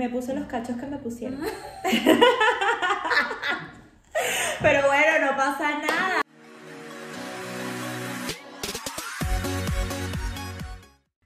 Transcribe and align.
Me 0.00 0.08
puse 0.08 0.32
los 0.32 0.46
cachos 0.46 0.78
que 0.78 0.86
me 0.86 0.96
pusieron. 0.96 1.38
Pero 4.62 4.86
bueno, 4.86 5.26
no 5.26 5.36
pasa 5.36 5.78
nada. 5.78 6.22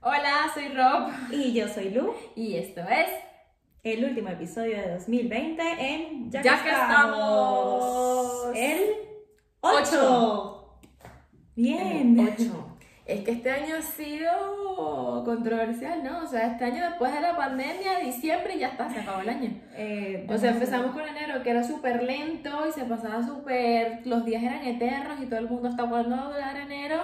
Hola, 0.01 0.51
soy 0.53 0.75
Rob 0.75 1.13
Y 1.31 1.53
yo 1.53 1.69
soy 1.69 1.91
Lu. 1.91 2.15
y 2.35 2.57
esto 2.57 2.81
es 2.81 3.11
El 3.85 4.07
último 4.07 4.31
episodio 4.31 4.77
de 4.77 4.95
2020 4.95 5.63
en 5.79 6.33
Ya 6.33 6.43
que 6.43 6.71
estamos. 6.71 8.47
El 8.56 8.81
8. 9.61 10.81
Bien. 11.54 12.19
8. 12.37 12.74
Es 13.07 13.21
que 13.23 13.33
este 13.33 13.51
año 13.51 13.77
ha 13.77 13.83
sido 13.83 15.23
controversial, 15.25 16.03
¿no? 16.03 16.21
O 16.23 16.27
sea, 16.27 16.47
este 16.53 16.65
año 16.65 16.84
después 16.89 17.12
de 17.12 17.21
la 17.21 17.37
pandemia, 17.37 17.98
diciembre 18.03 18.59
ya 18.59 18.69
está, 18.69 18.89
se 18.91 19.01
acabó 19.01 19.21
el 19.21 19.29
año. 19.29 19.51
Eh, 19.75 20.27
O 20.29 20.39
sea, 20.39 20.51
empezamos 20.53 20.93
con 20.93 21.03
enero 21.07 21.43
que 21.43 21.51
era 21.51 21.62
súper 21.65 22.03
lento 22.03 22.67
y 22.69 22.73
se 22.73 22.85
pasaba 22.85 23.23
súper, 23.23 24.01
los 24.07 24.25
días 24.25 24.43
eran 24.43 24.65
eternos 24.65 25.21
y 25.21 25.27
todo 25.27 25.39
el 25.39 25.48
mundo 25.48 25.69
está 25.69 25.85
cuando 25.87 26.17
a 26.17 26.25
durar 26.33 26.57
enero 26.57 27.03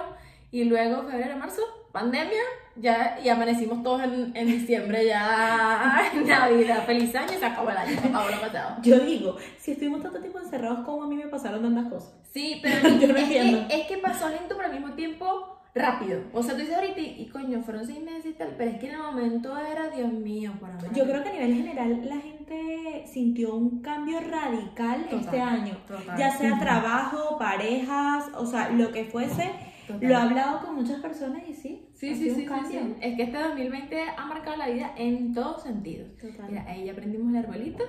y 0.49 0.63
luego 0.65 1.03
febrero, 1.03 1.37
marzo, 1.37 1.61
pandemia, 1.91 2.41
ya 2.75 3.19
y 3.23 3.29
amanecimos 3.29 3.83
todos 3.83 4.01
en, 4.03 4.31
en 4.35 4.47
diciembre, 4.47 5.05
ya 5.05 6.09
en 6.13 6.27
Navidad, 6.27 6.83
feliz 6.85 7.15
año 7.15 7.33
y 7.33 7.37
se 7.39 7.45
acabó 7.45 7.69
el 7.69 7.77
año, 7.77 7.99
se 8.01 8.07
acabó 8.07 8.27
lo 8.29 8.41
pasado. 8.41 8.77
Yo 8.81 8.99
digo, 8.99 9.37
si 9.59 9.73
estuvimos 9.73 10.01
tanto 10.01 10.19
tiempo 10.19 10.39
encerrados, 10.39 10.79
como 10.83 11.03
a 11.03 11.07
mí 11.07 11.15
me 11.15 11.27
pasaron 11.27 11.61
tantas 11.61 11.91
cosas? 11.91 12.13
Sí, 12.33 12.59
pero 12.61 12.89
Yo 12.99 13.07
no 13.07 13.15
es, 13.15 13.23
entiendo. 13.23 13.67
que, 13.67 13.81
es 13.81 13.87
que 13.87 13.97
pasó 13.99 14.27
lento 14.29 14.55
pero 14.57 14.65
al 14.69 14.73
mismo 14.73 14.93
tiempo 14.95 15.60
rápido. 15.73 16.21
O 16.33 16.43
sea, 16.43 16.53
tú 16.55 16.61
dices 16.61 16.75
ahorita 16.75 16.99
y, 16.99 17.21
y 17.21 17.29
coño, 17.29 17.61
fueron 17.61 17.85
seis 17.85 18.01
meses 18.03 18.25
y 18.25 18.33
tal, 18.33 18.55
pero 18.57 18.71
es 18.71 18.79
que 18.79 18.87
en 18.87 18.95
el 18.95 19.01
momento 19.01 19.57
era, 19.57 19.89
Dios 19.89 20.11
mío, 20.11 20.53
por 20.59 20.69
amor. 20.69 20.93
Yo 20.93 21.05
creo 21.05 21.23
que 21.23 21.29
a 21.29 21.33
nivel 21.33 21.55
general 21.55 22.01
la 22.07 22.17
gente 22.17 23.03
sintió 23.07 23.55
un 23.55 23.81
cambio 23.81 24.19
radical 24.19 25.03
Total, 25.05 25.19
este 25.19 25.41
año. 25.41 25.77
total. 25.87 26.17
Ya 26.17 26.31
sea 26.31 26.59
trabajo, 26.59 27.37
parejas, 27.37 28.25
o 28.35 28.45
sea, 28.45 28.69
lo 28.69 28.91
que 28.91 29.05
fuese. 29.05 29.51
Total. 29.87 30.07
Lo 30.09 30.13
he 30.13 30.15
hablado 30.15 30.61
con 30.65 30.75
muchas 30.75 31.01
personas 31.01 31.43
y 31.47 31.53
sí. 31.53 31.87
Sí, 31.93 32.15
sí, 32.15 32.29
sí, 32.31 32.47
sí. 32.69 32.95
Es 33.01 33.15
que 33.15 33.23
este 33.23 33.37
2020 33.37 34.01
ha 34.17 34.25
marcado 34.25 34.57
la 34.57 34.69
vida 34.69 34.93
en 34.97 35.33
todos 35.33 35.63
sentidos. 35.63 36.17
Total. 36.17 36.49
Mira, 36.49 36.65
ahí 36.67 36.89
aprendimos 36.89 37.31
el 37.33 37.37
arbolito 37.39 37.83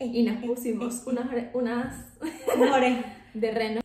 y 0.00 0.22
nos 0.24 0.44
pusimos 0.44 1.04
unas, 1.06 1.26
unas 1.54 2.06
de 3.34 3.50
reno. 3.50 3.80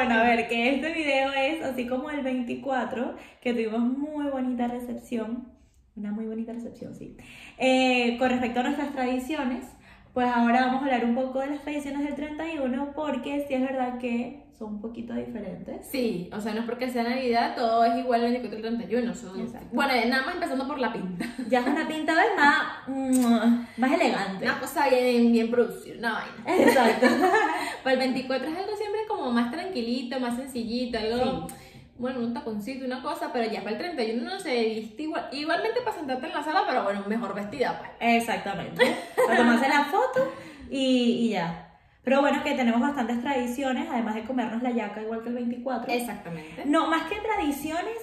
Bueno, 0.00 0.14
a 0.14 0.22
ver, 0.22 0.48
que 0.48 0.76
este 0.76 0.94
video 0.94 1.30
es 1.34 1.62
así 1.62 1.86
como 1.86 2.08
el 2.10 2.22
24, 2.22 3.16
que 3.42 3.52
tuvimos 3.52 3.80
muy 3.80 4.30
bonita 4.30 4.66
recepción, 4.66 5.52
una 5.94 6.10
muy 6.10 6.24
bonita 6.24 6.54
recepción, 6.54 6.94
sí. 6.94 7.18
Eh, 7.58 8.16
con 8.18 8.30
respecto 8.30 8.60
a 8.60 8.62
nuestras 8.62 8.92
tradiciones, 8.92 9.66
pues 10.14 10.26
ahora 10.26 10.62
vamos 10.62 10.80
a 10.80 10.84
hablar 10.86 11.04
un 11.04 11.14
poco 11.14 11.40
de 11.40 11.48
las 11.48 11.60
tradiciones 11.60 12.02
del 12.04 12.14
31, 12.14 12.92
porque 12.94 13.44
sí 13.46 13.52
es 13.52 13.60
verdad 13.60 13.98
que 13.98 14.46
son 14.58 14.74
un 14.74 14.80
poquito 14.80 15.14
diferentes. 15.14 15.86
Sí, 15.90 16.28
o 16.34 16.40
sea, 16.40 16.52
no 16.52 16.60
es 16.60 16.66
porque 16.66 16.90
sea 16.90 17.02
Navidad, 17.02 17.54
todo 17.56 17.84
es 17.84 17.96
igual 17.98 18.24
el 18.24 18.32
24 18.32 18.58
y 18.58 18.72
el 18.72 18.78
31. 18.78 19.14
Son... 19.14 19.52
Bueno, 19.72 19.92
nada 20.06 20.22
más 20.24 20.34
empezando 20.34 20.66
por 20.66 20.78
la 20.78 20.92
pinta. 20.92 21.26
Ya 21.48 21.60
es 21.60 21.66
una 21.66 21.88
pinta 21.88 22.14
¿ves? 22.14 22.30
más, 22.36 22.88
mm, 22.88 23.80
más 23.80 23.92
elegante. 23.92 24.44
Una 24.44 24.60
cosa 24.60 24.88
bien, 24.88 25.32
bien 25.32 25.50
producida, 25.50 25.98
una 25.98 26.12
vaina. 26.12 26.62
Exacto. 26.64 27.06
Para 27.82 27.94
el 27.94 27.98
24 28.00 28.48
es 28.48 28.58
algo 28.58 28.76
siempre 28.76 28.89
como 29.20 29.32
más 29.32 29.50
tranquilito, 29.50 30.18
más 30.18 30.36
sencillito, 30.36 30.98
algo, 30.98 31.48
Sí. 31.48 31.54
bueno, 31.98 32.20
un 32.20 32.32
taconcito, 32.34 32.84
una 32.84 33.02
cosa, 33.02 33.30
pero 33.32 33.50
ya 33.50 33.60
para 33.62 33.72
el 33.72 33.78
31 33.78 34.22
no 34.24 34.40
se 34.40 34.64
viste 34.64 35.02
igual, 35.04 35.28
igualmente 35.32 35.80
para 35.82 35.96
sentarte 35.96 36.26
en 36.26 36.32
la 36.32 36.42
sala, 36.42 36.64
pero 36.66 36.82
bueno, 36.84 37.04
mejor 37.06 37.34
vestida, 37.34 37.78
pues. 37.78 37.90
Exactamente. 38.16 38.96
Para 39.26 39.36
tomarse 39.38 39.68
la 39.68 39.84
foto 39.84 40.32
y, 40.70 41.26
y 41.26 41.28
ya. 41.30 41.66
Pero 42.02 42.22
bueno, 42.22 42.42
que 42.42 42.54
tenemos 42.54 42.80
bastantes 42.80 43.20
tradiciones, 43.20 43.86
además 43.90 44.14
de 44.14 44.24
comernos 44.24 44.62
la 44.62 44.70
yaca 44.70 45.02
igual 45.02 45.22
que 45.22 45.28
el 45.28 45.34
24. 45.34 45.92
Exactamente. 45.92 46.64
No, 46.64 46.88
más 46.88 47.02
que 47.10 47.16
tradiciones, 47.16 47.98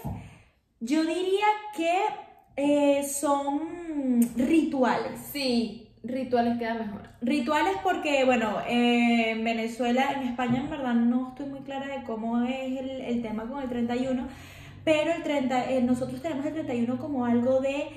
yo 0.80 1.04
diría 1.04 1.48
que 1.76 2.00
eh, 2.58 3.04
son 3.04 4.22
rituales. 4.36 5.20
Sí, 5.32 5.87
rituales 6.04 6.58
queda 6.58 6.76
mejor. 6.76 7.02
Rituales 7.22 7.76
porque, 7.84 8.24
bueno, 8.26 8.60
eh, 8.68 9.32
en 9.32 9.44
Venezuela, 9.44 10.14
en 10.14 10.30
España 10.30 10.60
en 10.60 10.70
verdad 10.70 10.94
no 10.94 11.30
estoy 11.30 11.48
muy 11.48 11.60
clara 11.62 11.88
de 11.88 12.04
cómo 12.04 12.42
es 12.44 12.80
el, 12.80 13.02
el 13.02 13.22
tema 13.22 13.48
con 13.48 13.62
el 13.62 13.70
31, 13.70 14.28
pero 14.84 15.12
el 15.12 15.24
30, 15.24 15.72
eh, 15.72 15.82
nosotros 15.82 16.22
tenemos 16.22 16.46
el 16.46 16.54
31 16.54 16.98
como 16.98 17.26
algo 17.26 17.60
de 17.60 17.90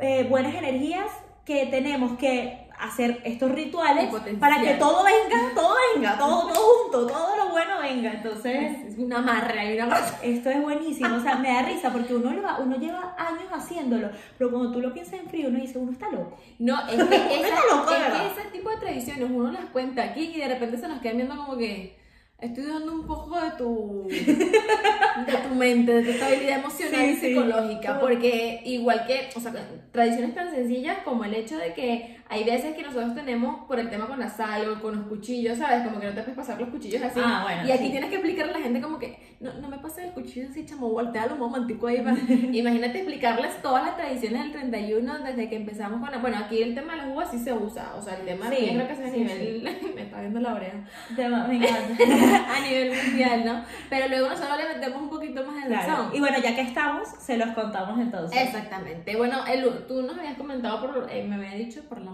eh, 0.00 0.26
buenas 0.28 0.54
energías 0.54 1.06
que 1.44 1.66
tenemos 1.66 2.18
que 2.18 2.61
hacer 2.78 3.20
estos 3.24 3.50
rituales 3.52 4.08
para 4.40 4.60
que 4.60 4.74
todo 4.74 5.04
venga, 5.04 5.52
todo 5.54 5.74
venga, 5.94 6.18
todo, 6.18 6.48
todo 6.52 6.54
junto, 6.82 7.06
todo 7.06 7.36
lo 7.36 7.50
bueno 7.50 7.80
venga. 7.80 8.12
Entonces, 8.12 8.76
Es 8.88 8.98
una 8.98 9.18
amarre 9.18 9.72
y 9.74 9.76
una 9.78 9.86
cosa. 9.88 10.18
esto 10.22 10.50
es 10.50 10.60
buenísimo, 10.62 11.16
o 11.16 11.20
sea, 11.20 11.36
me 11.36 11.48
da 11.52 11.62
risa 11.62 11.92
porque 11.92 12.14
uno, 12.14 12.32
lo 12.32 12.42
va- 12.42 12.58
uno 12.58 12.76
lleva 12.76 13.14
años 13.18 13.46
haciéndolo, 13.52 14.10
pero 14.38 14.50
cuando 14.50 14.72
tú 14.72 14.80
lo 14.80 14.92
piensas 14.92 15.14
en 15.20 15.28
frío, 15.28 15.48
uno 15.48 15.58
dice, 15.60 15.78
uno 15.78 15.92
está 15.92 16.10
loco. 16.10 16.36
No, 16.58 16.78
es 16.88 17.02
que, 17.04 17.16
esa- 17.40 17.48
Está 17.48 17.60
loco, 17.76 17.90
es 17.90 17.96
que 17.96 18.02
¿verdad? 18.02 18.26
ese 18.38 18.48
tipo 18.50 18.70
de 18.70 18.76
tradiciones 18.76 19.28
uno 19.30 19.52
las 19.52 19.64
cuenta 19.66 20.02
aquí 20.02 20.32
y 20.34 20.38
de 20.38 20.48
repente 20.48 20.78
se 20.78 20.88
nos 20.88 21.00
quedan 21.00 21.16
viendo 21.18 21.36
como 21.36 21.56
que 21.56 22.00
estoy 22.38 22.64
dando 22.66 22.92
un 22.92 23.06
poco 23.06 23.40
de 23.40 23.50
tu 23.52 24.08
de 24.08 25.32
tu 25.48 25.54
mente, 25.54 25.92
de 25.92 26.02
tu 26.02 26.10
estabilidad 26.10 26.58
emocional 26.58 27.00
Sí, 27.00 27.10
y 27.10 27.14
sí. 27.16 27.20
psicológica, 27.28 28.00
porque 28.00 28.62
igual 28.64 29.04
que, 29.06 29.28
o 29.36 29.40
sea, 29.40 29.52
tradiciones 29.92 30.34
tan 30.34 30.50
sencillas 30.50 30.98
como 31.04 31.24
el 31.24 31.34
hecho 31.34 31.56
de 31.56 31.72
que 31.74 32.18
hay 32.32 32.44
veces 32.44 32.74
que 32.74 32.82
nosotros 32.82 33.14
tenemos 33.14 33.64
por 33.66 33.78
el 33.78 33.90
tema 33.90 34.06
con 34.06 34.18
la 34.18 34.28
sal 34.30 34.68
o 34.70 34.80
con 34.82 34.96
los 34.96 35.06
cuchillos, 35.06 35.58
¿sabes? 35.58 35.82
Como 35.86 36.00
que 36.00 36.06
no 36.06 36.12
te 36.14 36.22
puedes 36.22 36.36
pasar 36.36 36.58
los 36.60 36.70
cuchillos 36.70 37.02
así. 37.02 37.20
Ah, 37.22 37.40
bueno, 37.44 37.68
y 37.68 37.72
aquí 37.72 37.84
sí. 37.84 37.90
tienes 37.90 38.08
que 38.10 38.16
explicarle 38.16 38.52
a 38.52 38.56
la 38.58 38.62
gente 38.64 38.80
como 38.80 38.98
que 38.98 39.18
no, 39.40 39.52
no 39.54 39.68
me 39.68 39.78
pases 39.78 40.04
el 40.06 40.10
cuchillo 40.12 40.48
así, 40.50 40.64
chamo, 40.64 40.88
voltealo 40.88 41.34
un 41.34 41.40
momentico 41.40 41.86
ahí. 41.88 42.00
va. 42.00 42.12
Imagínate 42.52 42.98
explicarles 42.98 43.60
todas 43.62 43.84
las 43.84 43.96
tradiciones 43.96 44.42
del 44.42 44.52
31 44.52 45.18
desde 45.20 45.48
que 45.48 45.56
empezamos 45.56 46.00
con 46.00 46.10
la, 46.10 46.18
bueno, 46.18 46.38
aquí 46.38 46.62
el 46.62 46.74
tema 46.74 46.92
de 46.92 46.98
las 47.02 47.08
uvas 47.08 47.30
sí 47.30 47.38
se 47.38 47.52
usa, 47.52 47.92
o 47.96 48.02
sea, 48.02 48.16
el 48.16 48.24
tema 48.24 48.48
Sí, 48.50 48.66
de 48.66 48.72
creo 48.74 48.86
que 48.86 48.92
es 48.94 49.00
a 49.00 49.04
sí, 49.10 49.18
nivel, 49.18 49.78
me 49.94 50.02
está 50.02 50.20
viendo 50.20 50.40
la 50.40 50.54
oreja, 50.54 50.78
Tema- 51.14 51.46
me 51.46 51.56
encanta. 51.66 52.54
a 52.56 52.60
nivel 52.60 52.92
mundial, 53.06 53.44
¿no? 53.44 53.64
Pero 53.90 54.08
luego 54.08 54.28
nosotros 54.28 54.56
le 54.58 54.74
metemos 54.74 55.02
un 55.02 55.10
poquito 55.10 55.44
más 55.44 55.56
de 55.62 55.68
Claro. 55.68 55.88
razón. 55.92 56.10
Y 56.14 56.20
bueno, 56.20 56.38
ya 56.42 56.54
que 56.54 56.62
estamos, 56.62 57.08
se 57.20 57.36
los 57.36 57.50
contamos 57.50 57.98
entonces. 58.00 58.40
Exactamente. 58.42 59.16
Bueno, 59.16 59.44
el- 59.46 59.86
tú 59.86 60.02
nos 60.02 60.16
habías 60.18 60.36
comentado, 60.36 60.80
por, 60.80 61.08
eh, 61.10 61.24
me 61.28 61.34
había 61.36 61.54
dicho 61.54 61.82
por 61.88 62.00
la 62.00 62.10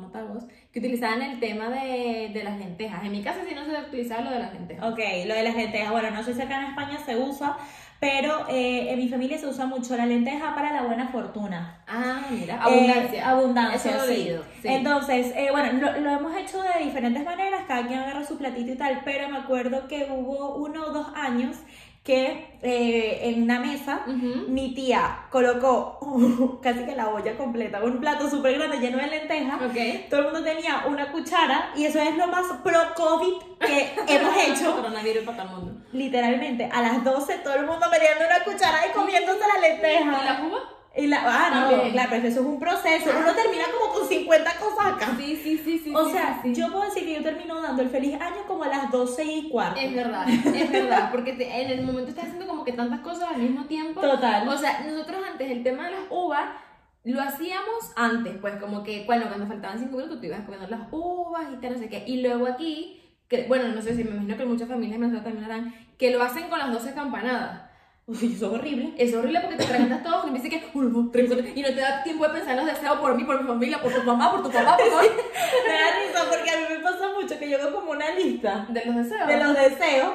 que 0.72 0.78
utilizaban 0.78 1.22
el 1.22 1.40
tema 1.40 1.68
de, 1.68 2.30
de 2.32 2.44
las 2.44 2.58
lentejas. 2.58 3.04
En 3.04 3.12
mi 3.12 3.22
casa 3.22 3.40
sí 3.48 3.54
no 3.54 3.64
se 3.64 3.72
utilizaba 3.88 4.22
lo 4.22 4.30
de 4.30 4.38
las 4.38 4.52
lentejas. 4.52 4.92
Ok, 4.92 4.98
lo 5.26 5.34
de 5.34 5.42
las 5.42 5.54
lentejas, 5.56 5.90
bueno, 5.90 6.10
no 6.10 6.22
sé 6.22 6.34
si 6.34 6.42
acá 6.42 6.60
en 6.62 6.68
España 6.70 6.98
se 7.04 7.16
usa, 7.16 7.56
pero 8.00 8.46
eh, 8.48 8.92
en 8.92 8.98
mi 8.98 9.08
familia 9.08 9.38
se 9.38 9.46
usa 9.48 9.66
mucho 9.66 9.96
la 9.96 10.06
lenteja 10.06 10.54
para 10.54 10.72
la 10.72 10.82
buena 10.82 11.08
fortuna. 11.08 11.82
Ah, 11.88 12.20
mira, 12.30 12.54
Eh, 12.54 12.58
abundancia. 12.60 13.28
abundancia, 13.28 13.90
Eso 13.96 14.04
sí. 14.06 14.12
leído, 14.14 14.44
sí. 14.62 14.68
Entonces, 14.68 15.32
eh, 15.34 15.48
bueno, 15.50 15.72
lo, 15.80 16.00
lo 16.00 16.10
hemos 16.10 16.36
hecho 16.36 16.62
de 16.62 16.84
diferentes 16.84 17.24
maneras, 17.24 17.62
cada 17.66 17.86
quien 17.88 17.98
agarra 17.98 18.24
su 18.24 18.38
platito 18.38 18.70
y 18.72 18.76
tal, 18.76 19.00
pero 19.04 19.28
me 19.28 19.38
acuerdo 19.38 19.88
que 19.88 20.06
hubo 20.10 20.54
uno 20.56 20.84
o 20.86 20.92
dos 20.92 21.08
años 21.16 21.56
que 22.08 22.58
eh, 22.62 23.20
en 23.24 23.42
una 23.42 23.60
mesa 23.60 24.00
mi 24.06 24.74
tía 24.74 25.26
colocó 25.30 25.98
uh, 26.00 26.58
casi 26.62 26.86
que 26.86 26.96
la 26.96 27.10
olla 27.10 27.36
completa, 27.36 27.84
un 27.84 28.00
plato 28.00 28.30
súper 28.30 28.56
grande 28.56 28.78
lleno 28.78 28.96
de 28.96 29.08
lentejas. 29.08 29.60
Ok. 29.60 30.08
Todo 30.08 30.20
el 30.20 30.26
mundo 30.32 30.42
tenía 30.42 30.84
una 30.86 31.12
cuchara 31.12 31.70
y 31.76 31.84
eso 31.84 32.00
es 32.00 32.16
lo 32.16 32.26
más 32.28 32.46
pro-COVID 32.64 33.34
que 33.60 33.92
hemos 34.08 34.34
hecho. 34.38 34.74
Coronavirus 34.76 35.24
para 35.24 35.36
todo 35.36 35.48
el 35.48 35.64
mundo. 35.64 35.84
Literalmente, 35.92 36.64
a 36.72 36.80
las 36.80 37.04
12 37.04 37.34
todo 37.44 37.56
el 37.56 37.66
mundo 37.66 37.86
metiendo 37.90 38.24
una 38.24 38.42
cuchara 38.42 38.86
y 38.88 38.92
comiéndose 38.96 39.40
la 39.40 39.58
¿Y 39.58 39.70
lenteja. 39.70 40.24
la 40.24 40.46
uva? 40.46 40.77
Y 40.98 41.06
la, 41.06 41.22
ah, 41.24 41.50
no, 41.54 41.70
También. 41.70 41.92
claro, 41.92 42.08
pero 42.10 42.26
eso 42.28 42.40
es 42.40 42.46
un 42.46 42.58
proceso. 42.58 43.10
Uno 43.16 43.32
termina 43.34 43.64
como 43.78 43.94
con 43.94 44.08
50 44.08 44.50
cosas 44.58 44.86
acá. 44.94 45.14
Sí, 45.16 45.36
sí, 45.36 45.56
sí, 45.64 45.78
sí. 45.78 45.94
O 45.94 46.04
sí, 46.06 46.12
sea, 46.12 46.40
sí, 46.42 46.54
sí. 46.54 46.60
yo 46.60 46.72
puedo 46.72 46.84
decir 46.84 47.04
que 47.04 47.14
yo 47.14 47.22
termino 47.22 47.62
dando 47.62 47.82
el 47.82 47.88
feliz 47.90 48.14
año 48.20 48.42
como 48.46 48.64
a 48.64 48.68
las 48.68 48.90
12 48.90 49.24
y 49.24 49.48
cuarto. 49.48 49.80
Es 49.80 49.94
verdad, 49.94 50.28
es 50.28 50.70
verdad, 50.72 51.10
porque 51.12 51.34
te- 51.34 51.62
en 51.62 51.70
el 51.70 51.82
momento 51.86 52.10
estás 52.10 52.24
haciendo 52.24 52.46
como 52.48 52.64
que 52.64 52.72
tantas 52.72 53.00
cosas 53.00 53.28
al 53.34 53.40
mismo 53.40 53.64
tiempo. 53.66 54.00
Total. 54.00 54.48
O 54.48 54.58
sea, 54.58 54.80
nosotros 54.84 55.18
antes 55.30 55.50
el 55.50 55.62
tema 55.62 55.84
de 55.84 55.92
las 55.92 56.00
uvas 56.10 56.48
lo 57.04 57.20
hacíamos 57.22 57.92
antes, 57.96 58.36
pues 58.40 58.56
como 58.56 58.82
que, 58.82 59.04
bueno, 59.06 59.26
cuando 59.28 59.46
faltaban 59.46 59.78
cinco 59.78 59.96
minutos 59.96 60.20
tú 60.20 60.26
ibas 60.26 60.40
comiendo 60.40 60.66
las 60.68 60.88
uvas 60.90 61.44
y 61.52 61.56
tal, 61.60 61.74
no 61.74 61.78
sé 61.78 61.88
qué. 61.88 62.02
Y 62.06 62.20
luego 62.22 62.46
aquí, 62.46 63.00
que, 63.28 63.44
bueno, 63.46 63.68
no 63.68 63.80
sé 63.80 63.94
si 63.94 64.02
me 64.04 64.10
imagino 64.10 64.36
que 64.36 64.44
muchas 64.44 64.68
familias 64.68 64.96
en 64.96 65.02
Venezuela 65.02 65.24
también 65.24 65.44
harán, 65.44 65.74
que 65.96 66.10
lo 66.10 66.22
hacen 66.22 66.48
con 66.48 66.58
las 66.58 66.72
12 66.72 66.92
campanadas. 66.94 67.67
Uy, 68.08 68.32
eso 68.34 68.46
es 68.46 68.52
horrible. 68.54 68.94
Es 68.96 69.14
horrible 69.14 69.38
porque 69.40 69.56
te 69.56 69.66
preguntas 69.66 70.02
todo 70.02 70.26
y 70.26 70.30
me 70.30 70.40
dice 70.40 70.48
que 70.48 70.66
uno, 70.72 71.10
tres, 71.12 71.26
cuatro, 71.28 71.46
y 71.54 71.60
no 71.60 71.68
te 71.68 71.74
da 71.74 72.02
tiempo 72.02 72.26
de 72.26 72.32
pensar 72.32 72.58
en 72.58 72.64
los 72.64 72.74
deseos 72.74 72.98
por 72.98 73.14
mí, 73.14 73.22
por 73.24 73.38
mi 73.42 73.46
familia, 73.46 73.82
por 73.82 73.92
tu 73.92 74.02
mamá, 74.02 74.30
por 74.30 74.42
tu 74.44 74.50
papá, 74.50 74.78
por 74.78 74.88
todo. 74.88 75.00
Me 75.66 75.72
da 75.74 75.90
risa 76.00 76.24
porque 76.30 76.50
a 76.50 76.56
mí 76.56 76.64
me 76.70 76.78
pasa 76.80 77.08
mucho 77.12 77.38
que 77.38 77.50
yo 77.50 77.58
hago 77.60 77.74
como 77.80 77.90
una 77.90 78.10
lista 78.12 78.66
De 78.70 78.82
los 78.86 78.96
deseos. 78.96 79.26
de 79.28 79.36
los 79.36 79.54
deseos. 79.54 80.12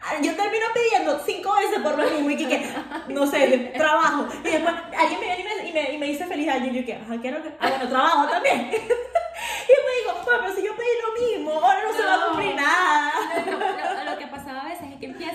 Ah, 0.00 0.14
Yo 0.20 0.34
termino 0.34 0.66
pidiendo 0.74 1.20
cinco 1.24 1.54
veces 1.54 1.78
por 1.78 1.96
lo 1.96 2.10
mismo 2.10 2.30
y 2.30 2.36
que, 2.36 2.48
que, 2.48 2.66
no 3.10 3.24
sé, 3.28 3.72
trabajo. 3.76 4.26
Y 4.44 4.48
después 4.50 4.74
alguien 4.98 5.20
me 5.20 5.36
viene 5.36 5.68
y 5.68 5.72
me, 5.72 5.92
y 5.92 5.98
me, 5.98 6.06
dice 6.06 6.26
feliz 6.26 6.48
año. 6.48 6.72
Y 6.72 6.80
yo, 6.80 6.84
¿qué? 6.84 6.94
Ajá, 6.94 7.20
¿qué 7.22 7.28
era 7.28 7.38
lo 7.38 7.44
que? 7.44 7.54
Ah, 7.60 7.68
bueno, 7.68 7.88
trabajo 7.88 8.28
también. 8.28 8.56
y 8.72 9.72
me 9.86 9.92
digo, 10.00 10.24
bueno, 10.24 10.40
pero 10.42 10.54
si 10.54 10.64
yo 10.64 10.76
pedí 10.76 10.88
lo 11.04 11.38
mismo, 11.38 11.52
ahora 11.52 11.80
no, 11.84 11.92
se 11.96 12.02
va 12.02 12.14
a 12.14 12.26
cumplir 12.26 12.54
nada. 12.56 13.12
No, 13.46 14.04
no, 14.04 14.10
lo, 14.10 14.18
que 14.18 14.26
pasaba 14.26 14.45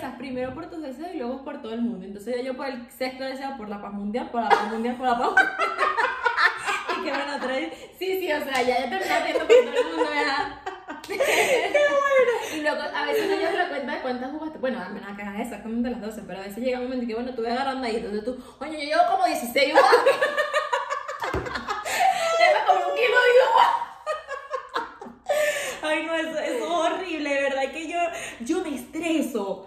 empiezas 0.01 0.17
primero 0.17 0.53
por 0.53 0.67
tus 0.67 0.81
deseos 0.81 1.09
y 1.13 1.17
luego 1.17 1.43
por 1.43 1.61
todo 1.61 1.73
el 1.73 1.81
mundo. 1.81 2.05
Entonces 2.05 2.43
yo 2.43 2.55
por 2.55 2.65
el 2.65 2.89
sexto 2.89 3.23
deseo, 3.23 3.55
por 3.57 3.69
la 3.69 3.81
paz 3.81 3.93
mundial, 3.93 4.29
por 4.31 4.41
la 4.41 4.49
paz 4.49 4.71
mundial, 4.71 4.95
por 4.95 5.07
la 5.07 5.17
paz 5.17 5.27
mundial. 5.27 5.47
y 6.97 7.03
que 7.03 7.09
bueno, 7.11 7.35
otra 7.35 7.47
vez, 7.47 7.73
sí, 7.99 8.19
sí, 8.19 8.31
o 8.31 8.43
sea, 8.43 8.61
ya, 8.63 8.79
ya 8.79 8.89
terminé 8.89 9.13
haciendo 9.13 9.39
por 9.39 9.47
todo 9.47 9.59
el 9.59 9.95
mundo, 9.95 10.09
¿verdad? 10.09 10.59
Y 12.53 12.61
luego, 12.61 12.81
a 12.81 13.05
veces 13.05 13.29
no 13.29 13.35
llevas 13.37 13.55
la 13.55 13.69
cuenta 13.69 13.93
de 13.93 14.01
cuántas 14.01 14.31
jugaste. 14.31 14.59
Bueno, 14.59 14.81
al 14.81 14.93
menos 14.93 15.09
acá 15.09 15.41
exactamente 15.41 15.89
las 15.89 16.01
12, 16.01 16.23
pero 16.27 16.39
a 16.39 16.43
veces 16.43 16.63
llega 16.63 16.79
un 16.79 16.85
momento 16.85 17.07
que, 17.07 17.15
bueno, 17.15 17.33
tú 17.33 17.43
vas 17.43 17.53
agarrando 17.53 17.87
ahí, 17.87 17.95
entonces 17.95 18.25
tú, 18.25 18.37
oye, 18.59 18.73
yo 18.73 18.83
llevo 18.83 19.01
como 19.09 19.25
16 19.25 19.73
uvas. 19.73 19.83
ya 22.39 22.59
me 22.59 22.65
comí 22.67 22.83
un 22.83 22.95
kilo 22.95 23.17
de 23.17 23.31
uvas. 23.47 23.91
Ay, 25.81 26.05
no, 26.05 26.15
eso, 26.15 26.37
eso 26.37 26.55
es 26.55 26.61
horrible, 26.61 27.29
de 27.33 27.41
verdad 27.41 27.71
que 27.71 27.87
yo, 27.87 27.99
yo 28.41 28.63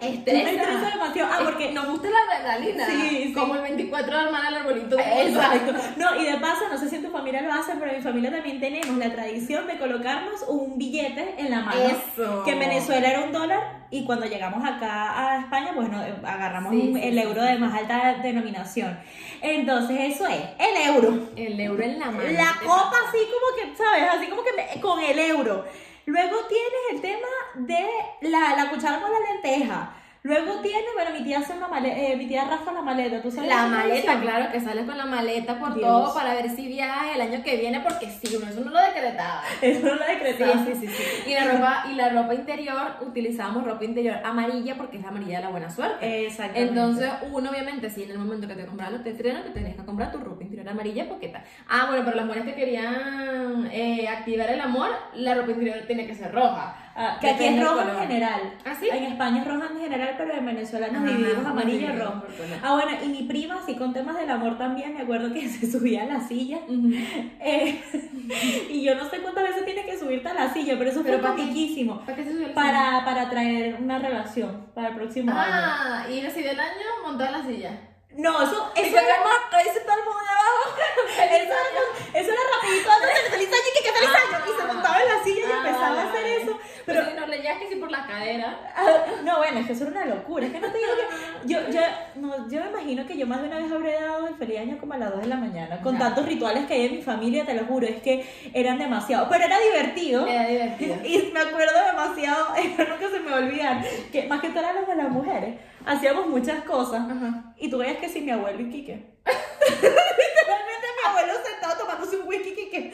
Estresa. 0.01 0.43
Me 0.51 0.91
demasiado. 0.91 1.29
Ah, 1.33 1.39
porque 1.43 1.71
nos 1.71 1.87
gusta 1.87 2.07
la 2.09 2.35
adrenalina. 2.35 2.85
Sí, 2.87 3.23
sí. 3.27 3.33
Como 3.33 3.55
el 3.55 3.61
24 3.61 4.17
de 4.17 4.23
armar 4.23 4.41
el 4.47 4.55
arbolito 4.55 4.97
Exacto. 4.99 5.73
No, 5.97 6.15
y 6.21 6.25
de 6.25 6.37
paso, 6.37 6.67
no 6.71 6.77
sé 6.77 6.89
si 6.89 6.95
en 6.97 7.03
tu 7.05 7.11
familia 7.11 7.41
lo 7.41 7.53
hacen, 7.53 7.79
pero 7.79 7.91
en 7.91 7.97
mi 7.97 8.03
familia 8.03 8.31
también 8.31 8.59
tenemos 8.59 8.97
la 8.97 9.11
tradición 9.11 9.67
de 9.67 9.77
colocarnos 9.77 10.43
un 10.47 10.77
billete 10.77 11.35
en 11.37 11.51
la 11.51 11.61
mano. 11.61 11.79
Eso. 11.81 12.43
Que 12.43 12.51
en 12.51 12.59
Venezuela 12.59 13.09
era 13.09 13.21
un 13.21 13.31
dólar 13.31 13.85
y 13.91 14.05
cuando 14.05 14.25
llegamos 14.25 14.63
acá 14.67 15.31
a 15.35 15.39
España, 15.41 15.71
pues 15.75 15.89
no, 15.89 15.99
agarramos 16.27 16.71
Sí, 16.73 16.81
un- 16.89 16.95
sí, 16.95 17.01
el 17.03 17.17
euro 17.19 17.41
de 17.43 17.57
más 17.57 17.73
alta 17.73 18.15
denominación. 18.21 18.97
Entonces, 19.41 19.97
eso 20.15 20.25
es, 20.27 20.41
el 20.59 20.95
euro. 20.95 21.19
El 21.35 21.59
euro 21.59 21.83
en 21.83 21.99
la 21.99 22.07
mano. 22.07 22.23
La 22.31 22.55
copa 22.65 22.95
así 23.07 23.17
como 23.25 23.55
que, 23.71 23.77
¿sabes? 23.77 24.03
Así 24.11 24.27
como 24.27 24.43
que 24.43 24.51
me- 24.53 24.81
con 24.81 24.99
el 25.01 25.19
euro. 25.19 25.65
Luego 26.07 26.35
tienes 26.47 26.81
el 26.93 27.01
tema 27.01 27.27
de 27.57 27.85
la, 28.21 28.55
la 28.55 28.69
cuchara 28.69 28.99
con 28.99 29.11
la 29.11 29.19
lenteja. 29.31 29.89
Luego 30.23 30.59
tienes, 30.61 30.85
bueno, 30.95 31.11
mi 31.11 31.23
tía 31.23 31.37
hace 31.37 31.53
una 31.53 31.67
maleta, 31.67 32.17
mi 32.17 32.25
tía 32.25 32.45
raspa 32.45 32.71
la 32.71 32.81
maleta, 32.81 33.21
¿tú 33.21 33.29
sabes? 33.29 33.47
La 33.47 33.67
maleta, 33.67 34.19
claro, 34.19 34.51
que 34.51 34.59
sales 34.59 34.85
con 34.87 34.97
la 34.97 35.05
maleta 35.05 35.59
por 35.59 35.75
Dios. 35.75 35.85
todo 35.87 36.15
para 36.15 36.33
ver 36.33 36.49
si 36.49 36.67
viajas 36.67 37.13
el 37.13 37.21
año 37.21 37.43
que 37.43 37.57
viene, 37.57 37.81
porque 37.81 38.09
sí, 38.09 38.35
uno 38.35 38.47
eso 38.49 38.61
no 38.61 38.71
lo 38.71 38.79
decretaba. 38.81 39.43
Eso 39.61 39.85
no 39.85 39.93
lo 39.93 40.03
Sí, 40.03 40.11
decretaba. 40.13 40.65
sí, 40.65 40.73
sí, 40.79 40.87
sí. 40.87 41.29
Y 41.29 41.33
la 41.35 41.45
ropa, 41.51 41.83
y 41.91 41.93
la 41.93 42.09
ropa 42.09 42.33
interior, 42.33 42.95
utilizamos 43.01 43.63
ropa 43.65 43.83
interior 43.85 44.15
amarilla 44.23 44.75
porque 44.75 44.97
es 44.97 45.03
la 45.03 45.09
amarilla 45.09 45.37
de 45.37 45.43
la 45.43 45.49
buena 45.51 45.69
suerte. 45.69 46.25
Exactamente. 46.25 46.69
Entonces, 46.73 47.11
uno 47.31 47.51
obviamente, 47.51 47.91
si 47.91 48.01
en 48.05 48.09
el 48.09 48.17
momento 48.17 48.47
que 48.47 48.55
te 48.55 48.65
compras 48.65 48.91
los 48.93 49.05
estrenos, 49.05 49.43
te 49.43 49.51
tenías 49.51 49.75
que 49.75 49.85
comprar 49.85 50.11
tu 50.11 50.17
ropa 50.17 50.41
interior 50.41 50.67
amarilla 50.67 51.07
porque 51.07 51.27
tal. 51.27 51.43
Ah, 51.69 51.85
bueno, 51.87 52.01
pero 52.03 52.17
las 52.17 52.25
mujeres 52.25 52.47
que 52.47 52.55
querían 52.55 53.69
eh, 53.71 54.07
activar 54.07 54.49
el 54.49 54.59
amor, 54.59 54.89
la 55.13 55.35
ropa 55.35 55.51
interior 55.51 55.77
tenía 55.87 56.07
que 56.07 56.15
ser 56.15 56.31
roja. 56.33 56.81
Ah, 56.97 57.17
que 57.19 57.29
aquí 57.29 57.43
es 57.43 57.61
rojo 57.61 57.81
en 57.81 57.99
general. 57.99 58.53
¿Ah, 58.63 58.73
sí? 58.79 58.87
En 58.89 59.03
España 59.03 59.41
es 59.41 59.47
roja 59.47 59.67
en 59.69 59.79
general, 59.81 60.15
pero 60.17 60.33
en 60.33 60.45
Venezuela 60.45 60.87
nos 60.87 61.03
Ajá, 61.03 61.11
dividimos 61.11 61.45
amarillo 61.45 61.89
y 61.89 61.99
rojo. 61.99 62.23
Ah, 62.63 62.73
bueno, 62.73 62.91
y 63.03 63.07
mi 63.09 63.23
prima, 63.23 63.59
así 63.61 63.75
con 63.75 63.91
temas 63.93 64.15
del 64.17 64.29
amor 64.29 64.57
también, 64.57 64.93
me 64.93 65.01
acuerdo 65.01 65.33
que 65.33 65.47
se 65.49 65.69
subía 65.69 66.03
a 66.03 66.05
la 66.05 66.21
silla. 66.21 66.59
Eh, 66.69 67.83
y 68.69 68.81
yo 68.83 68.95
no 68.95 69.09
sé 69.09 69.19
cuántas 69.19 69.43
veces 69.43 69.65
tienes 69.65 69.85
que 69.85 69.97
subirte 69.97 70.29
a 70.29 70.33
la 70.33 70.53
silla, 70.53 70.75
pero 70.77 70.89
eso 70.89 71.03
Pero 71.03 71.19
fue 71.19 71.31
poquísimo. 71.31 71.99
¿Para 72.05 72.15
qué 72.15 72.23
se 72.23 72.31
subió 72.31 72.53
Para, 72.53 73.03
para 73.03 73.29
traer 73.29 73.75
una 73.81 73.99
relación 73.99 74.67
para 74.73 74.89
el 74.89 74.95
próximo 74.95 75.31
año. 75.33 75.41
Ah, 75.53 76.05
y 76.09 76.21
recibió 76.21 76.51
el 76.51 76.59
año 76.59 76.87
montado 77.03 77.35
en 77.35 77.41
la 77.41 77.45
silla. 77.45 77.71
No, 78.17 78.41
eso, 78.41 78.71
eso 78.77 78.97
era 78.97 79.17
marco, 79.17 79.57
dice 79.67 79.81
todo 79.81 79.97
el 79.99 80.05
mundo 80.05 80.21
abajo. 80.21 80.79
Eso 81.15 81.33
era, 81.33 82.21
eso 82.21 82.31
era 82.31 82.41
rapidito 82.55 82.89
antes 82.91 83.23
de 83.23 83.29
feliz 83.31 83.47
año 83.47 83.67
y 83.69 83.77
que, 83.77 83.83
que 83.83 83.91
feliz 83.91 84.09
año. 84.09 84.45
Y 84.45 84.61
se 84.61 84.67
montaba 84.73 85.01
en 85.01 85.07
la 85.09 85.23
silla 85.23 85.41
y 85.41 85.51
Ah, 85.51 85.57
empezaba 85.65 86.01
a 86.01 86.09
hacer 86.09 86.25
eso. 86.25 86.59
Pero 86.85 87.05
si 87.05 87.13
no 87.13 87.25
leías 87.27 87.57
que 87.57 87.67
sí 87.67 87.75
por 87.75 87.91
la 87.91 88.05
cadera. 88.05 88.59
No, 89.23 89.37
bueno, 89.37 89.59
es 89.59 89.65
que 89.65 89.73
eso 89.73 89.87
era 89.87 89.91
una 89.91 90.15
locura. 90.15 90.45
Es 90.45 90.51
que 90.51 90.59
no 90.59 90.71
te 90.71 90.77
digo 90.77 90.91
que. 90.95 91.47
Yo, 91.47 91.59
yo, 91.69 91.81
no, 92.15 92.49
yo 92.49 92.61
me 92.63 92.69
imagino 92.69 93.05
que 93.07 93.17
yo 93.17 93.25
más 93.25 93.41
de 93.41 93.47
una 93.47 93.59
vez 93.59 93.71
habré 93.71 93.93
dado 93.93 94.27
el 94.27 94.35
feliz 94.35 94.59
año 94.59 94.77
como 94.77 94.93
a 94.93 94.97
las 94.97 95.11
2 95.11 95.21
de 95.21 95.27
la 95.27 95.35
mañana. 95.37 95.81
Con 95.81 95.97
tantos 95.97 96.25
rituales 96.25 96.65
que 96.65 96.73
hay 96.73 96.85
en 96.85 96.95
mi 96.97 97.01
familia, 97.01 97.45
te 97.45 97.53
lo 97.53 97.65
juro, 97.65 97.87
es 97.87 98.01
que 98.01 98.25
eran 98.53 98.77
demasiado. 98.77 99.27
Pero 99.29 99.45
era 99.45 99.59
divertido. 99.59 100.27
Era 100.27 100.47
divertido. 100.47 100.95
Y 101.03 101.31
me 101.33 101.39
acuerdo 101.39 101.73
demasiado, 101.87 102.47
nunca 102.55 103.09
se 103.09 103.19
me 103.19 103.33
olvidar, 103.33 103.83
que 104.11 104.27
más 104.27 104.41
que 104.41 104.49
todo 104.49 104.59
eran 104.59 104.75
los 104.75 104.87
de 104.87 104.95
las 104.95 105.09
mujeres. 105.09 105.55
Hacíamos 105.85 106.27
muchas 106.27 106.63
cosas. 106.63 107.01
Ajá. 107.09 107.53
Y 107.57 107.69
tú 107.69 107.77
veías 107.77 107.97
que 107.97 108.09
sí, 108.09 108.21
mi 108.21 108.31
abuelo 108.31 108.61
y 108.61 108.69
Quique. 108.69 108.93
Literalmente 109.25 110.87
mi 110.97 111.09
abuelo 111.09 111.33
sentado 111.43 111.77
tomándose 111.79 112.17
un 112.17 112.27
whisky 112.27 112.53
Quique. 112.53 112.93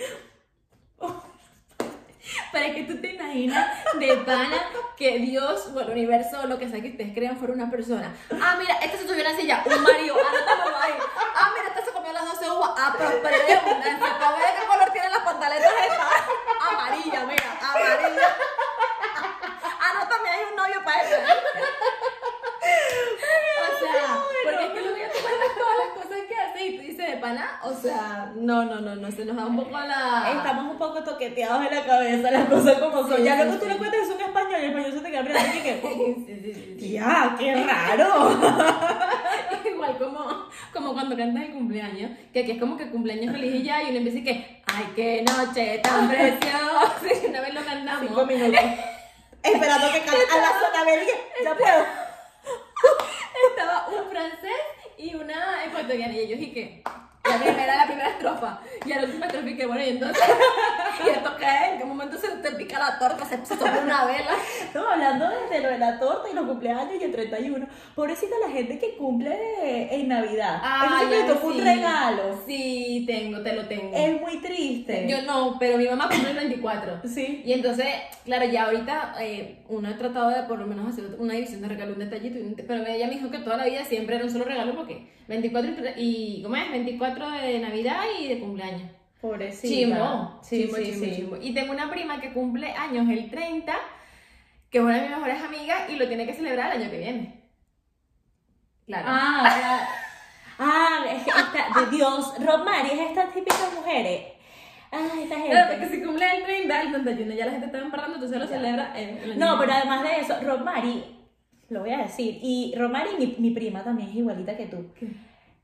Es 2.53 2.75
que 2.75 2.83
tú 2.83 2.99
te 2.99 3.13
imaginas 3.13 3.71
de 3.97 4.17
pana 4.17 4.61
que 4.97 5.19
Dios 5.19 5.69
o 5.73 5.79
el 5.79 5.89
universo 5.89 6.41
o 6.43 6.47
lo 6.47 6.59
que 6.59 6.67
sea 6.67 6.81
que 6.81 6.89
ustedes 6.89 7.13
crean 7.13 7.37
fuera 7.37 7.53
una 7.53 7.71
persona. 7.71 8.13
Ah, 8.41 8.57
mira, 8.59 8.75
este 8.75 8.97
se 8.97 9.07
subió 9.07 9.25
a 9.25 9.29
la 9.31 9.35
silla, 9.35 9.63
un 9.65 9.81
marido, 9.81 10.15
anótalo 10.15 10.77
ahí. 10.77 10.93
Ah, 11.35 11.51
mira, 11.55 11.69
este 11.69 11.85
se 11.85 11.91
comió 11.91 12.11
las 12.11 12.25
12 12.25 12.49
uvas. 12.49 12.71
Ah, 12.77 12.95
y 12.99 13.51
abundancia. 13.51 14.19
Para 14.19 14.37
ver 14.37 14.55
qué 14.59 14.65
color 14.67 14.91
tienen 14.91 15.11
las 15.11 15.23
pantaletas 15.23 15.71
estas. 15.81 16.07
Amarilla, 16.69 17.25
mira, 17.25 17.57
amarilla. 17.61 18.35
Ah, 19.63 19.93
no, 19.95 20.07
también 20.07 20.35
hay 20.35 20.43
un 20.49 20.55
novio 20.55 20.83
para 20.83 21.01
eso. 21.01 21.15
O 23.61 23.79
sea, 23.79 24.23
porque 24.43 24.65
es 24.65 24.71
que 24.71 24.81
luego 24.81 24.97
ya 24.97 25.09
te 25.09 25.19
cuentas 25.19 25.49
todas 25.57 25.77
las 25.77 25.89
cosas 25.95 26.19
que 26.27 26.35
hace 26.37 26.65
y 26.65 26.77
tú 26.77 26.81
dices 26.83 27.07
de 27.07 27.10
pana, 27.21 27.59
o 27.63 27.73
sea, 27.73 28.33
no, 28.35 28.65
no, 28.65 28.81
no, 28.81 28.95
no, 28.95 29.11
se 29.11 29.23
nos 29.23 29.35
da 29.35 29.45
un 29.45 29.55
poco 29.55 29.71
la... 29.71 30.33
Estamos 30.35 30.71
un 30.71 30.77
poco 30.77 31.03
toqueteados 31.03 31.65
en 31.65 31.75
la 31.75 31.85
cabeza, 31.85 32.31
las 32.31 32.49
cosas 32.49 32.79
como 32.79 33.07
son. 33.07 33.17
Sí, 33.17 33.23
ya 33.23 33.43
luego 33.43 33.59
tú 33.59 33.67
le 33.67 33.77
cuentas 33.77 34.01
eso 34.01 34.15
en 34.15 34.21
español 34.21 34.51
y 34.51 34.55
el 34.55 34.69
español 34.71 34.91
se 34.91 34.99
te 34.99 35.11
queda 35.11 35.23
mirando 35.23 35.57
y 35.57 35.61
que. 35.61 35.81
Sí, 36.25 36.77
sí. 36.79 36.91
¡Ya, 36.93 37.35
qué 37.37 37.63
raro! 37.63 38.39
Igual 39.71 39.97
como, 39.97 40.49
como 40.73 40.93
cuando 40.93 41.15
cantas 41.15 41.43
el 41.43 41.51
cumpleaños, 41.51 42.11
que 42.33 42.41
aquí 42.41 42.51
es 42.51 42.59
como 42.59 42.75
que 42.75 42.89
cumpleaños 42.89 43.31
feliz 43.31 43.55
y 43.55 43.63
ya, 43.63 43.83
y 43.83 43.89
uno 43.89 43.97
empieza 43.97 44.17
y 44.17 44.23
que, 44.23 44.63
¡ay, 44.65 44.85
qué 44.95 45.23
noche 45.23 45.79
tan 45.83 46.07
preciosa! 46.09 47.23
Y 47.23 47.27
una 47.27 47.41
vez 47.41 47.53
lo 47.53 47.63
cantamos. 47.63 48.07
Cinco 48.07 48.25
minutos. 48.25 48.65
Esperando 49.43 49.91
que 49.91 49.99
cante 50.01 50.21
a 50.31 50.37
la 50.37 50.51
zona 50.59 50.85
belga. 50.85 51.13
Ya 51.43 51.55
puedo. 51.55 51.85
Estaba 53.49 53.87
un 53.87 54.09
francés 54.09 54.51
y 54.97 55.15
una 55.15 55.65
ecuatoriana, 55.65 56.13
y 56.13 56.19
ellos 56.19 56.39
y 56.39 56.51
que, 56.51 56.83
la 57.23 57.37
primera, 57.39 57.75
la 57.77 57.85
primera 57.85 58.09
estrofa, 58.09 58.59
y 58.85 58.91
a 58.91 58.99
la 59.01 59.05
última 59.07 59.25
estrofa 59.27 59.49
y 59.49 59.55
que, 59.57 59.65
bueno, 59.67 59.83
y 59.83 59.89
entonces, 59.89 60.23
¿y 61.05 61.09
esto 61.09 61.31
qué? 61.37 61.45
¿En 61.73 61.77
qué 61.77 61.85
momento 61.85 62.17
se 62.17 62.27
te 62.29 62.51
pica 62.53 62.79
la 62.79 62.97
torta? 62.97 63.25
¿Se, 63.25 63.37
se 63.45 63.55
sopla 63.55 63.81
una 63.83 64.05
vela? 64.05 64.31
Estamos 64.61 64.89
hablando 64.91 65.25
de 65.51 65.59
lo 65.61 65.69
de 65.69 65.77
la 65.77 65.99
torta 65.99 66.29
y 66.29 66.33
los 66.33 66.45
cumpleaños 66.47 66.93
y 66.99 67.03
el 67.03 67.11
31. 67.11 67.67
Pobrecita 67.95 68.35
la 68.45 68.51
gente 68.51 68.79
que 68.79 68.95
cumple 68.97 69.35
en 69.93 70.07
Navidad. 70.07 70.61
Eso 70.85 70.99
sí 70.99 71.05
me 71.09 71.33
tocó 71.33 71.47
un 71.47 71.63
regalo. 71.63 72.41
Sí, 72.45 73.03
tengo, 73.05 73.41
te 73.41 73.53
lo 73.53 73.67
tengo. 73.67 73.95
Es 73.95 74.19
muy 74.19 74.37
triste. 74.37 75.07
Yo 75.07 75.21
no, 75.21 75.57
pero 75.59 75.77
mi 75.77 75.85
mamá 75.87 76.09
cumple 76.09 76.31
el 76.31 76.37
24. 76.37 77.01
Sí. 77.07 77.43
Y 77.45 77.53
entonces, 77.53 77.85
claro, 78.25 78.45
ya 78.45 78.63
ahorita 78.65 79.15
eh, 79.19 79.59
uno 79.69 79.89
ha 79.89 79.97
tratado 79.97 80.29
de 80.29 80.43
por 80.43 80.57
lo 80.57 80.65
menos 80.65 80.87
hacer 80.87 81.05
una 81.19 81.33
división 81.33 81.61
de 81.61 81.67
regalo, 81.67 81.93
un 81.93 81.99
detallito, 81.99 82.39
pero 82.67 82.85
ella 82.85 83.07
me 83.07 83.13
dijo 83.15 83.29
que 83.29 83.39
toda 83.39 83.57
la 83.57 83.65
vida 83.65 83.85
siempre 83.85 84.15
era 84.15 84.25
un 84.25 84.31
solo 84.31 84.45
regalo 84.45 84.75
porque 84.75 85.07
24 85.27 85.71
y, 85.71 85.75
tre- 85.75 85.93
y 85.97 86.43
¿cómo 86.43 86.55
es? 86.55 86.69
24 86.71 87.10
de 87.19 87.59
Navidad 87.59 88.03
y 88.19 88.27
de 88.27 88.39
cumpleaños. 88.39 88.89
Pobrecita. 89.21 89.67
Chimbo, 89.67 90.39
Sí, 90.41 90.63
chimbo, 90.63 90.77
sí, 90.77 90.83
chimbo, 90.85 91.05
sí. 91.05 91.15
chimbo. 91.15 91.37
Y 91.41 91.53
tengo 91.53 91.71
una 91.73 91.89
prima 91.91 92.19
que 92.19 92.33
cumple 92.33 92.71
años 92.71 93.07
el 93.09 93.29
30, 93.29 93.73
que 94.69 94.77
es 94.79 94.83
una 94.83 94.95
de 94.95 95.01
mis 95.01 95.09
mejores 95.11 95.41
amigas 95.43 95.89
y 95.89 95.95
lo 95.97 96.07
tiene 96.07 96.25
que 96.25 96.33
celebrar 96.33 96.75
el 96.75 96.81
año 96.81 96.91
que 96.91 96.97
viene. 96.97 97.41
Claro. 98.87 99.05
Ah, 99.07 99.55
claro. 99.59 99.87
Ah, 100.59 101.05
es 101.11 101.21
esta, 101.27 101.79
de 101.79 101.95
Dios, 101.95 102.33
Romari 102.43 102.89
es 102.91 102.99
estas 103.09 103.33
típicas 103.33 103.71
mujeres. 103.75 104.23
Ay, 104.91 105.23
esta 105.23 105.35
Claro, 105.35 105.67
porque 105.69 105.79
gente. 105.85 105.95
si 105.97 106.03
cumple 106.03 106.35
el 106.37 106.43
30, 106.43 106.81
el 106.81 106.91
31 106.91 107.33
ya 107.33 107.45
la 107.45 107.51
gente 107.51 107.65
está 107.67 107.77
embarrando, 107.79 108.15
entonces 108.15 108.37
lo 108.39 108.47
celebra 108.47 108.93
el, 108.99 109.09
el 109.31 109.39
No, 109.39 109.57
pero 109.59 109.71
además 109.73 110.03
de 110.03 110.19
eso, 110.19 110.35
Romari, 110.43 111.03
lo 111.69 111.79
voy 111.79 111.91
a 111.91 111.99
decir, 111.99 112.39
y 112.41 112.73
Romari, 112.77 113.11
mi, 113.17 113.35
mi 113.39 113.51
prima 113.51 113.83
también 113.83 114.09
es 114.09 114.15
igualita 114.15 114.57
que 114.57 114.65
tú. 114.65 114.91
¿Qué? 114.99 115.07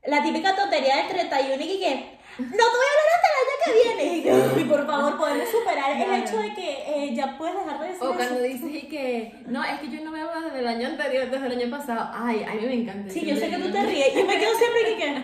La 0.06 0.22
típica 0.22 0.54
tontería 0.54 0.96
del 0.98 1.08
31 1.08 1.62
y 1.62 1.78
que, 1.80 2.18
no 2.38 2.50
te 2.50 2.56
voy 2.56 2.86
a 2.86 2.92
hablar 2.94 3.08
hasta 3.16 3.28
el 3.28 3.38
año 3.42 3.56
que 3.64 3.72
viene. 4.04 4.16
Y 4.16 4.22
que, 4.22 4.30
"Ay, 4.30 4.64
por 4.64 4.86
favor, 4.86 5.18
podemos 5.18 5.48
superar 5.48 5.90
el 5.90 5.96
Claro. 6.04 6.14
hecho 6.22 6.38
de 6.38 6.54
que 6.54 6.70
eh, 6.86 7.14
ya 7.14 7.36
puedes 7.36 7.54
dejar 7.56 7.80
de 7.80 7.86
decir 7.88 8.02
O 8.02 8.06
eso. 8.10 8.14
cuando 8.16 8.40
dices 8.42 8.70
y 8.74 8.88
que, 8.88 9.34
no, 9.46 9.64
es 9.64 9.80
que 9.80 9.90
yo 9.90 10.04
no 10.04 10.12
veo 10.12 10.28
desde 10.40 10.60
el 10.60 10.66
año 10.68 10.86
anterior, 10.88 11.28
desde 11.30 11.46
el 11.46 11.60
año 11.60 11.70
pasado. 11.76 12.08
Ay, 12.14 12.44
a 12.44 12.54
mí 12.54 12.60
me 12.66 12.74
encanta. 12.74 13.10
Sí, 13.10 13.26
yo 13.26 13.34
sé 13.36 13.50
que 13.50 13.58
tú 13.58 13.70
te 13.72 13.82
ríes. 13.82 14.14
Yo 14.14 14.24
me 14.24 14.38
quedo 14.38 14.54
siempre 14.54 14.80
que, 14.84 14.96
que 14.96 15.22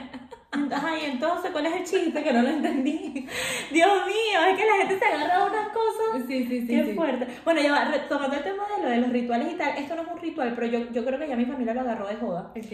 ay, 0.75 1.01
entonces, 1.05 1.51
¿cuál 1.53 1.67
es 1.67 1.73
el 1.77 1.85
chiste? 1.85 2.23
Que 2.23 2.33
no 2.33 2.43
lo 2.43 2.49
entendí. 2.49 3.29
Dios 3.71 4.07
mío, 4.07 4.41
es 4.51 4.59
que 4.59 4.67
la 4.67 4.77
gente 4.79 4.99
se 4.99 5.05
agarra 5.05 5.37
a 5.37 5.47
unas 5.47 5.69
cosas. 5.69 6.27
Sí, 6.27 6.47
sí, 6.47 6.61
sí. 6.63 6.67
Qué 6.67 6.85
sí. 6.85 6.95
fuerte. 6.95 7.27
Bueno, 7.45 7.61
ya 7.63 7.71
va, 7.73 7.85
retomando 7.87 8.37
el 8.37 8.43
tema 8.43 8.65
de 8.77 8.83
lo 8.83 8.89
de 8.91 8.97
los 8.99 9.11
rituales 9.11 9.53
y 9.53 9.57
tal, 9.57 9.79
esto 9.79 9.95
no 9.95 10.03
es 10.03 10.09
un 10.09 10.19
ritual, 10.19 10.53
pero 10.57 10.67
yo, 10.67 10.91
yo 10.91 11.05
creo 11.05 11.19
que 11.19 11.29
ya 11.29 11.37
mi 11.37 11.45
familia 11.47 11.75
lo 11.75 11.81
agarró 11.83 12.07
de 12.09 12.17
joda. 12.17 12.51
Ok. 12.57 12.73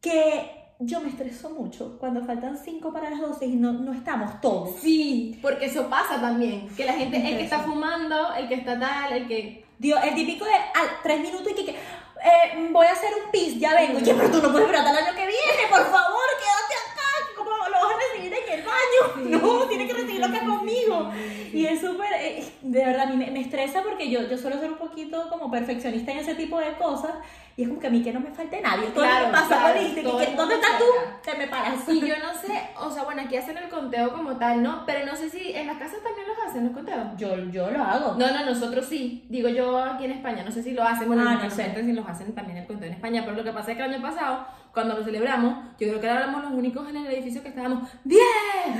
Que 0.00 0.61
yo 0.86 1.00
me 1.00 1.08
estreso 1.08 1.50
mucho 1.50 1.96
cuando 1.98 2.24
faltan 2.24 2.56
5 2.56 2.92
para 2.92 3.10
las 3.10 3.20
12 3.20 3.46
y 3.46 3.56
no, 3.56 3.72
no 3.72 3.92
estamos 3.92 4.40
todos. 4.40 4.76
Sí, 4.80 5.38
porque 5.40 5.66
eso 5.66 5.88
pasa 5.88 6.20
también. 6.20 6.68
Que 6.76 6.84
la 6.84 6.94
gente, 6.94 7.16
el 7.16 7.36
que 7.36 7.44
está 7.44 7.60
fumando, 7.60 8.34
el 8.34 8.48
que 8.48 8.54
está 8.54 8.78
tal, 8.78 9.12
el 9.12 9.26
que. 9.26 9.64
Dios, 9.78 9.98
el 10.04 10.14
típico 10.14 10.44
de 10.44 10.52
ah, 10.52 11.00
3 11.02 11.20
minutos 11.20 11.50
y 11.50 11.54
que, 11.54 11.64
que, 11.64 11.72
eh, 11.72 12.68
voy 12.70 12.86
a 12.86 12.92
hacer 12.92 13.10
un 13.24 13.30
pis, 13.32 13.58
ya 13.58 13.74
vengo. 13.74 13.98
Oye, 13.98 14.14
pero 14.14 14.30
tú 14.30 14.40
no 14.40 14.52
puedes 14.52 14.66
esperar 14.66 14.86
hasta 14.86 14.98
el 14.98 15.06
año 15.06 15.16
que 15.16 15.26
viene, 15.26 15.68
por 15.68 15.82
favor, 15.90 16.22
quédate 16.38 16.74
acá. 16.78 17.28
que 17.28 17.34
¿Cómo 17.36 17.50
lo 17.50 17.72
vas 17.72 17.94
a 17.94 18.12
recibir 18.12 18.32
en 18.32 18.58
el 18.58 18.64
baño? 18.64 19.40
no, 19.40 19.66
tienes 19.66 19.88
que 19.88 19.94
recibirlo 19.94 20.26
acá 20.26 20.44
conmigo. 20.88 21.10
Y 21.52 21.66
es 21.66 21.80
súper, 21.80 22.12
eh, 22.18 22.44
de 22.62 22.84
verdad, 22.84 23.02
a 23.02 23.10
mí 23.10 23.16
me, 23.16 23.30
me 23.30 23.40
estresa 23.40 23.82
porque 23.82 24.08
yo, 24.10 24.22
yo 24.28 24.36
suelo 24.38 24.58
ser 24.58 24.70
un 24.72 24.78
poquito 24.78 25.28
como 25.28 25.50
perfeccionista 25.50 26.12
en 26.12 26.18
ese 26.18 26.34
tipo 26.34 26.58
de 26.58 26.72
cosas. 26.74 27.12
Y 27.54 27.64
es 27.64 27.68
como 27.68 27.80
que 27.80 27.86
a 27.88 27.90
mí 27.90 28.02
que 28.02 28.14
no 28.14 28.20
me 28.20 28.30
falte 28.30 28.62
nadie. 28.62 28.86
Todo 28.94 29.04
Claro, 29.04 29.26
me 29.26 29.32
pasa 29.32 29.48
claro, 29.48 29.82
Instagram, 29.82 30.04
todo 30.10 30.18
que, 30.20 30.36
¿Dónde 30.36 30.54
estás 30.54 30.78
tú? 30.78 30.84
Te 31.22 31.36
me 31.36 31.48
paras. 31.48 31.86
Y 31.86 32.00
yo 32.00 32.14
no 32.18 32.32
sé, 32.32 32.62
o 32.80 32.90
sea, 32.90 33.02
bueno, 33.04 33.20
aquí 33.20 33.36
hacen 33.36 33.58
el 33.58 33.68
conteo 33.68 34.10
como 34.14 34.38
tal, 34.38 34.62
¿no? 34.62 34.84
Pero 34.86 35.04
no 35.04 35.14
sé 35.14 35.28
si 35.28 35.52
en 35.52 35.66
las 35.66 35.76
casas 35.76 35.98
también 36.02 36.26
los 36.28 36.38
hacen 36.48 36.64
los 36.64 36.72
conteos. 36.72 37.08
Yo, 37.18 37.36
yo 37.50 37.70
lo 37.70 37.82
hago. 37.82 38.14
No, 38.16 38.26
no, 38.32 38.46
nosotros 38.46 38.86
sí. 38.86 39.26
Digo 39.28 39.50
yo 39.50 39.78
aquí 39.84 40.06
en 40.06 40.12
España, 40.12 40.42
no 40.44 40.50
sé 40.50 40.62
si 40.62 40.70
lo 40.70 40.82
hacen, 40.82 41.06
bueno, 41.08 41.24
Ah, 41.28 41.34
no 41.34 41.44
no 41.44 41.50
sé. 41.50 41.74
si 41.84 41.92
los 41.92 42.08
hacen 42.08 42.34
también 42.34 42.56
el 42.56 42.66
conteo 42.66 42.88
en 42.88 42.94
España, 42.94 43.20
pero 43.22 43.36
lo 43.36 43.44
que 43.44 43.52
pasa 43.52 43.72
es 43.72 43.76
que 43.76 43.82
el 43.84 43.92
año 43.92 44.00
pasado, 44.02 44.46
cuando 44.72 44.94
lo 44.96 45.04
celebramos, 45.04 45.54
yo 45.78 45.88
creo 45.88 46.00
que 46.00 46.06
éramos 46.06 46.42
los 46.44 46.52
únicos 46.52 46.88
en 46.88 46.96
el 46.96 47.06
edificio 47.12 47.42
que 47.42 47.50
estábamos 47.50 47.86
10, 48.04 48.18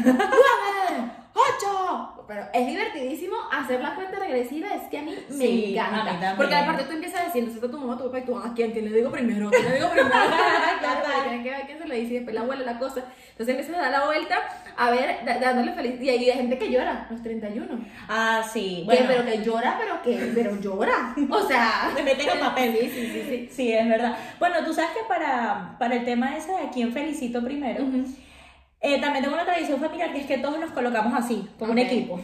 9, 0.02 0.18
8. 0.18 0.32
Pero 2.32 2.46
es 2.54 2.66
divertidísimo 2.66 3.36
hacer 3.52 3.80
la 3.82 3.94
cuenta 3.94 4.18
regresiva, 4.18 4.68
es 4.74 4.82
que 4.90 4.98
a 4.98 5.02
mí 5.02 5.14
me 5.28 5.46
Sí, 5.46 5.74
encanta. 5.76 6.30
mí. 6.30 6.34
Porque 6.36 6.54
aparte 6.54 6.84
tú 6.84 6.92
empiezas 6.92 7.26
diciendo, 7.26 7.50
está 7.52 7.70
tu 7.70 7.78
mamá, 7.78 7.98
tu 7.98 8.04
papá 8.04 8.20
y 8.20 8.22
tú, 8.22 8.38
¿a 8.38 8.54
quién? 8.54 8.70
¿Quién 8.72 8.86
le 8.90 8.96
digo 8.96 9.10
primero? 9.10 9.50
¿Quién 9.50 9.64
le 9.68 9.74
digo 9.74 9.90
primero? 9.90 10.10
claro, 10.80 11.42
que 11.42 11.50
ver 11.50 11.62
quién 11.66 11.78
se 11.78 11.86
lo 11.88 11.94
dice 11.94 12.10
y 12.12 12.14
después 12.16 12.34
la 12.34 12.40
abuela, 12.42 12.64
la 12.64 12.78
cosa. 12.78 13.04
Entonces 13.32 13.48
empiezas 13.56 13.76
a 13.76 13.90
dar 13.90 14.00
la 14.00 14.06
vuelta, 14.06 14.38
a 14.76 14.90
ver, 14.90 15.24
da- 15.24 15.38
dándole 15.38 15.72
feliz. 15.72 16.00
Y 16.00 16.08
hay 16.08 16.24
gente 16.24 16.56
que 16.58 16.70
llora, 16.70 17.06
los 17.10 17.22
31. 17.22 17.66
Ah, 18.08 18.42
sí. 18.50 18.78
Que, 18.80 18.84
Bueno, 18.84 19.04
pero 19.08 19.24
que 19.24 19.42
llora, 19.44 19.76
pero 19.78 20.02
que, 20.02 20.32
pero 20.34 20.60
llora. 20.60 21.14
O 21.30 21.46
sea, 21.46 21.90
Me 21.94 22.02
meten 22.02 22.28
en 22.30 22.40
papel. 22.40 22.76
Sí, 22.80 22.88
sí, 22.88 23.06
sí, 23.12 23.22
sí. 23.28 23.48
Sí, 23.52 23.72
es 23.72 23.88
verdad. 23.88 24.16
Bueno, 24.38 24.56
tú 24.64 24.72
sabes 24.72 24.90
que 24.92 25.00
para, 25.08 25.76
para 25.78 25.96
el 25.96 26.04
tema 26.04 26.36
ese 26.36 26.52
de 26.52 26.58
a 26.62 26.70
quién 26.70 26.92
felicito 26.92 27.42
primero, 27.42 27.84
Ujú. 27.84 28.04
Eh, 28.82 29.00
también 29.00 29.22
tengo 29.24 29.34
una 29.36 29.44
tradición 29.46 29.80
familiar 29.80 30.12
que 30.12 30.18
es 30.20 30.26
que 30.26 30.38
todos 30.38 30.58
nos 30.58 30.72
colocamos 30.72 31.14
así, 31.14 31.48
como 31.58 31.72
un 31.72 31.78
Ok. 31.78 31.84
equipo. 31.86 32.20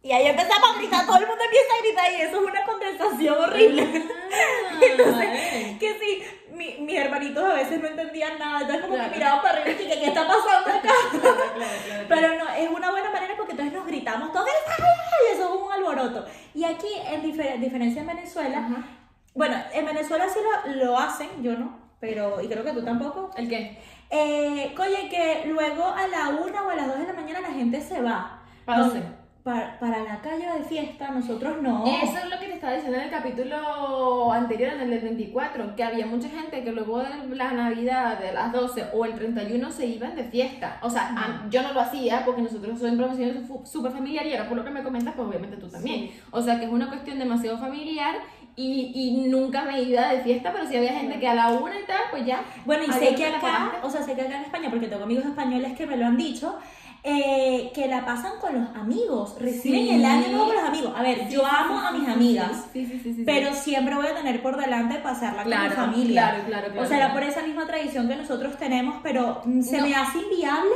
Y 0.00 0.12
ahí 0.12 0.26
empezamos 0.28 0.70
a 0.74 0.78
gritar, 0.78 1.04
todo 1.06 1.16
el 1.18 1.26
mundo 1.26 1.42
empieza 1.44 1.66
a 1.74 1.82
gritar 1.82 2.12
y 2.12 2.22
eso 2.22 2.40
es 2.40 2.46
una 2.50 2.64
condensación 2.64 3.36
horrible. 3.36 3.82
Ah, 4.32 4.78
Entonces, 4.80 5.28
que 5.80 5.98
sí, 5.98 6.22
mi- 6.54 6.76
mis 6.86 6.96
hermanitos 6.96 7.42
a 7.44 7.54
veces 7.54 7.80
no 7.82 7.88
entendían 7.88 8.38
nada, 8.38 8.60
entonces 8.60 8.82
como 8.84 8.94
Claro. 8.94 9.10
que 9.10 9.16
miraban 9.18 9.42
para 9.42 9.60
arriba 9.60 9.82
y 9.82 9.88
que, 9.88 9.98
¿qué 9.98 10.06
está 10.06 10.26
pasando 10.26 10.70
acá? 10.78 10.88
Claro, 11.10 11.34
claro. 11.84 12.04
Pero 12.08 12.38
no, 12.38 12.48
es 12.54 12.70
una 12.70 12.90
buena 12.92 13.10
manera 13.10 13.34
porque 13.36 13.52
entonces 13.52 13.74
nos 13.74 13.86
gritamos 13.86 14.32
todos 14.32 14.48
y 14.48 15.34
eso 15.34 15.54
es 15.54 15.60
un 15.62 15.72
alboroto. 15.72 16.24
Y 16.54 16.62
aquí, 16.64 16.86
en 17.06 17.22
difer- 17.24 17.58
diferencia 17.58 18.00
en 18.02 18.06
Venezuela, 18.06 18.68
bueno, 19.34 19.56
en 19.72 19.84
Venezuela 19.84 20.28
sí 20.28 20.38
lo, 20.66 20.72
lo 20.76 20.96
hacen, 20.98 21.28
yo 21.42 21.52
no, 21.54 21.76
pero, 22.00 22.40
y 22.42 22.48
creo 22.48 22.64
que 22.64 22.72
tú 22.72 22.82
tampoco. 22.84 23.30
¿El 23.36 23.48
qué? 23.48 23.78
Eh, 24.10 24.74
oye, 24.78 25.08
que 25.10 25.48
luego 25.48 25.84
a 25.84 26.06
la 26.08 26.28
una 26.42 26.62
o 26.62 26.70
a 26.70 26.74
las 26.76 26.88
dos 26.88 26.98
de 26.98 27.06
la 27.06 27.12
mañana 27.12 27.40
la 27.40 27.52
gente 27.52 27.80
se 27.80 28.00
va. 28.00 28.42
¿Para 28.64 28.80
dónde? 28.80 29.02
Para, 29.42 29.78
para 29.78 30.02
la 30.04 30.20
calle 30.20 30.46
de 30.58 30.64
fiesta, 30.64 31.10
nosotros 31.10 31.62
no. 31.62 31.86
Eso 31.86 32.18
es 32.18 32.30
lo 32.30 32.38
que 32.38 32.46
te 32.48 32.54
estaba 32.54 32.74
diciendo 32.74 32.98
en 32.98 33.04
el 33.04 33.10
capítulo 33.10 34.30
anterior, 34.32 34.74
en 34.74 34.80
el 34.82 34.90
del 34.90 35.00
24, 35.00 35.74
que 35.74 35.84
había 35.84 36.04
mucha 36.06 36.28
gente 36.28 36.62
que 36.62 36.72
luego 36.72 36.98
de 36.98 37.08
la 37.34 37.52
Navidad 37.52 38.18
de 38.18 38.32
las 38.32 38.52
12 38.52 38.86
o 38.92 39.04
el 39.06 39.14
31 39.14 39.70
se 39.70 39.86
iban 39.86 40.16
de 40.16 40.24
fiesta. 40.24 40.78
O 40.82 40.90
sea, 40.90 41.46
yo 41.50 41.62
no 41.62 41.72
lo 41.72 41.80
hacía 41.80 42.24
porque 42.26 42.42
nosotros 42.42 42.78
somos 42.78 42.96
profesionales 42.98 43.46
fu- 43.48 43.64
súper 43.64 43.92
familiar 43.92 44.26
y 44.26 44.32
ahora 44.34 44.48
por 44.48 44.58
lo 44.58 44.64
que 44.64 44.70
me 44.70 44.82
comentas, 44.82 45.14
pues 45.14 45.26
obviamente 45.28 45.56
tú 45.56 45.68
también. 45.68 46.10
O 46.30 46.42
sea, 46.42 46.58
que 46.58 46.66
es 46.66 46.70
una 46.70 46.88
cuestión 46.88 47.18
demasiado 47.18 47.56
familiar 47.56 48.16
y, 48.58 48.90
y 48.94 49.28
nunca 49.28 49.62
me 49.62 49.80
iba 49.82 50.08
de 50.12 50.20
fiesta, 50.20 50.52
pero 50.52 50.66
si 50.66 50.76
había 50.76 50.92
gente 50.92 51.18
que 51.20 51.28
a 51.28 51.34
la 51.34 51.48
una 51.52 51.78
y 51.78 51.84
tal, 51.84 52.00
pues 52.10 52.26
ya. 52.26 52.42
Bueno, 52.66 52.82
y 52.84 52.92
sé 52.92 53.14
que 53.14 53.26
acá, 53.26 53.80
o 53.82 53.90
sea, 53.90 54.02
sé 54.02 54.14
que 54.14 54.22
acá 54.22 54.36
en 54.38 54.44
España, 54.44 54.68
porque 54.70 54.88
tengo 54.88 55.04
amigos 55.04 55.24
españoles 55.26 55.76
que 55.76 55.86
me 55.86 55.96
lo 55.96 56.06
han 56.06 56.16
dicho, 56.16 56.56
eh, 57.04 57.70
que 57.74 57.86
la 57.86 58.04
pasan 58.04 58.32
con 58.40 58.54
los 58.60 58.76
amigos, 58.76 59.36
reciben 59.40 59.84
Sí. 59.86 59.90
el 59.94 60.04
año 60.04 60.28
nuevo 60.28 60.46
con 60.46 60.56
los 60.56 60.64
amigos. 60.64 60.92
A 60.96 61.02
ver, 61.02 61.28
yo 61.28 61.46
amo 61.46 61.78
a 61.78 61.92
mis 61.92 62.08
amigas, 62.08 62.66
Sí, 62.72 62.84
sí, 62.84 62.92
sí, 62.94 63.00
sí. 63.04 63.14
sí. 63.14 63.22
pero 63.24 63.54
siempre 63.54 63.94
voy 63.94 64.06
a 64.08 64.14
tener 64.16 64.42
por 64.42 64.56
delante 64.60 64.96
pasarla 64.96 65.44
con 65.44 65.52
Claro, 65.52 65.68
mi 65.70 65.76
familia. 65.76 66.22
claro, 66.30 66.44
claro, 66.46 66.66
claro. 66.72 66.82
O 66.82 66.86
sea, 66.86 66.96
era 66.96 67.12
por 67.12 67.22
esa 67.22 67.42
misma 67.42 67.66
tradición 67.66 68.08
que 68.08 68.16
nosotros 68.16 68.56
tenemos, 68.58 68.96
pero 69.02 69.40
mm, 69.44 69.62
se 69.62 69.78
No. 69.78 69.86
me 69.86 69.94
hace 69.94 70.18
inviable 70.18 70.74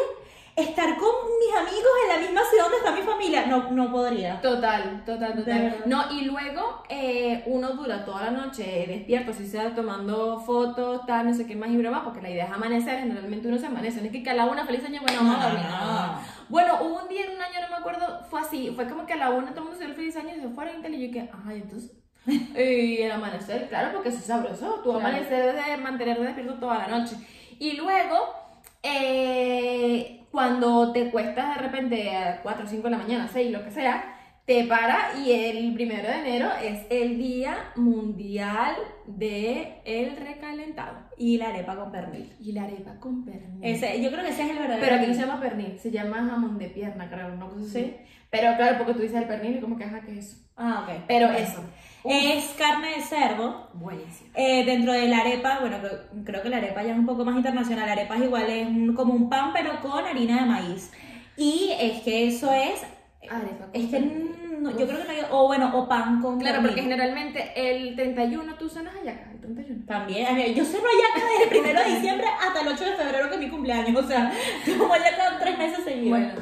estar 0.54 0.96
con 0.98 1.08
mis 1.40 1.56
amigos 1.56 1.90
en 2.04 2.08
la 2.14 2.20
misma 2.20 2.40
ciudad 2.48 2.64
donde 2.64 2.78
está 2.78 2.92
mi 2.92 3.00
familia. 3.02 3.46
No, 3.46 3.70
no 3.70 3.90
podría. 3.90 4.40
Total, 4.40 5.02
total, 5.06 5.34
total. 5.36 5.76
No, 5.86 6.12
y 6.12 6.24
luego 6.26 6.82
eh, 6.88 7.42
uno 7.46 7.70
dura 7.70 8.04
toda 8.04 8.24
la 8.24 8.30
noche 8.32 8.84
despierto, 8.86 9.32
si 9.32 9.46
sea 9.46 9.74
tomando 9.74 10.40
fotos, 10.40 11.06
tal, 11.06 11.26
no 11.28 11.34
sé 11.34 11.46
qué 11.46 11.56
más 11.56 11.70
y 11.70 11.76
broma, 11.78 12.04
porque 12.04 12.20
la 12.20 12.30
idea 12.30 12.44
es 12.46 12.52
amanecer, 12.52 12.98
generalmente 13.00 13.48
uno 13.48 13.56
se 13.58 13.66
amanece, 13.66 14.00
no 14.02 14.06
es 14.10 14.22
que 14.22 14.30
a 14.30 14.34
la 14.34 14.44
una 14.44 14.66
feliz 14.66 14.84
año, 14.84 15.00
bueno, 15.00 15.18
vamos 15.22 15.36
a 15.38 15.48
dormir. 15.48 15.66
no. 15.68 16.42
Bueno, 16.48 16.78
hubo 16.82 17.02
un 17.02 17.08
día 17.08 17.24
en 17.24 17.36
un 17.36 17.40
año, 17.40 17.60
no 17.62 17.68
me 17.70 17.76
acuerdo, 17.76 18.20
fue 18.28 18.40
así, 18.40 18.70
fue 18.74 18.86
como 18.86 19.06
que 19.06 19.14
a 19.14 19.16
la 19.16 19.30
una 19.30 19.50
todo 19.52 19.60
el 19.60 19.64
mundo 19.64 19.78
se 19.78 19.84
dio 19.84 19.90
el 19.94 19.96
feliz 19.96 20.16
año 20.16 20.36
y 20.36 20.40
se 20.40 20.48
fueron 20.50 20.78
y 20.78 20.82
tal, 20.82 20.94
y 20.94 21.06
yo 21.06 21.12
que, 21.12 21.30
ay, 21.48 21.62
entonces... 21.62 21.92
Y 22.26 23.02
el 23.02 23.10
amanecer, 23.10 23.68
claro, 23.68 23.92
porque 23.94 24.10
eso 24.10 24.18
es 24.18 24.26
sabroso, 24.26 24.74
tu 24.84 24.90
Claro. 24.90 24.98
amanecer 24.98 25.54
de 25.56 25.76
mantenerte 25.78 26.22
despierto 26.22 26.54
toda 26.54 26.78
la 26.78 26.86
noche. 26.88 27.16
Y 27.58 27.72
luego, 27.72 28.34
eh, 28.82 30.24
cuando 30.30 30.92
te 30.92 31.10
cuestas 31.10 31.56
de 31.56 31.62
repente 31.62 32.16
a 32.16 32.42
4 32.42 32.64
o 32.64 32.68
5 32.68 32.82
de 32.82 32.90
la 32.90 32.98
mañana, 32.98 33.28
6, 33.32 33.50
lo 33.52 33.64
que 33.64 33.70
sea, 33.70 34.18
te 34.44 34.64
para 34.64 35.12
y 35.24 35.30
el 35.30 35.72
primero 35.74 36.08
de 36.08 36.18
enero 36.18 36.50
es 36.60 36.86
el 36.90 37.16
Día 37.16 37.56
Mundial 37.76 38.74
de 39.06 39.80
el 39.84 40.16
Recalentado. 40.16 40.98
Y 41.16 41.38
la 41.38 41.50
arepa 41.50 41.76
con 41.76 41.92
pernil. 41.92 42.32
Y 42.40 42.52
la 42.52 42.64
arepa 42.64 42.98
con 42.98 43.24
pernil. 43.24 43.62
Ese, 43.62 44.02
yo 44.02 44.10
creo 44.10 44.24
que 44.24 44.30
ese 44.30 44.42
es 44.42 44.50
el 44.50 44.58
verdadero. 44.58 44.82
Pero 44.84 44.96
aquí 44.96 45.06
no 45.06 45.14
se 45.14 45.20
llama 45.20 45.40
pernil, 45.40 45.78
se 45.78 45.90
llama 45.92 46.26
jamón 46.28 46.58
de 46.58 46.68
pierna, 46.68 47.08
creo, 47.08 47.32
una 47.32 47.46
cosa 47.46 47.64
así. 47.66 47.96
Pero 48.30 48.56
claro, 48.56 48.78
porque 48.78 48.94
tú 48.94 49.00
dices 49.00 49.18
el 49.18 49.28
pernil 49.28 49.58
y 49.58 49.60
como 49.60 49.76
que 49.76 49.84
ajá, 49.84 50.02
es 50.08 50.26
eso. 50.26 50.36
Ah, 50.56 50.84
ok. 50.84 51.04
Pero 51.06 51.30
eso. 51.30 51.62
Uf, 52.04 52.12
Es 52.12 52.44
carne 52.58 52.96
de 52.96 53.02
cerdo. 53.02 53.70
buenísimo. 53.74 54.30
Eh, 54.34 54.64
dentro 54.64 54.92
de 54.92 55.06
la 55.08 55.18
arepa, 55.18 55.58
bueno, 55.60 55.78
creo, 55.80 56.00
creo 56.24 56.42
que 56.42 56.48
la 56.48 56.56
arepa 56.58 56.82
ya 56.82 56.92
es 56.92 56.98
un 56.98 57.06
poco 57.06 57.24
más 57.24 57.36
internacional. 57.36 57.86
La 57.86 57.92
arepa 57.92 58.16
es 58.16 58.22
igual, 58.24 58.50
es 58.50 58.66
un- 58.66 58.94
como 58.94 59.14
un 59.14 59.28
pan, 59.30 59.52
pero 59.52 59.80
con 59.80 60.04
harina 60.04 60.40
de 60.40 60.46
maíz. 60.46 60.90
Y 61.36 61.70
es 61.80 62.02
que 62.02 62.26
eso 62.28 62.52
es. 62.52 62.82
Arepa 63.30 63.66
Es 63.72 63.88
que 63.88 64.00
no, 64.00 64.70
yo 64.70 64.86
creo 64.86 64.98
que 65.00 65.04
no 65.04 65.10
hay. 65.10 65.20
O 65.30 65.46
bueno, 65.46 65.70
o 65.78 65.88
pan 65.88 66.20
con. 66.20 66.38
Claro, 66.40 66.60
porque 66.62 66.82
generalmente 66.82 67.52
el 67.56 67.94
31 67.94 68.54
tú 68.56 68.68
cenas 68.68 68.94
hallaca, 68.94 69.30
el 69.32 69.40
31. 69.40 69.86
También, 69.86 70.54
yo 70.54 70.64
ceno 70.64 70.84
hallaca 70.84 71.28
desde 71.30 71.42
el 71.44 71.48
primero 71.48 71.80
de 71.80 71.90
diciembre 71.94 72.26
hasta 72.40 72.60
el 72.62 72.68
8 72.68 72.84
de 72.84 72.96
febrero, 72.96 73.28
que 73.28 73.34
es 73.36 73.40
mi 73.40 73.48
cumpleaños. 73.48 74.04
O 74.04 74.06
sea, 74.08 74.32
yo 74.66 74.76
como 74.78 74.92
hallaca 74.92 75.38
tres 75.40 75.56
meses 75.56 75.84
seguidos. 75.84 76.18
Bueno, 76.18 76.32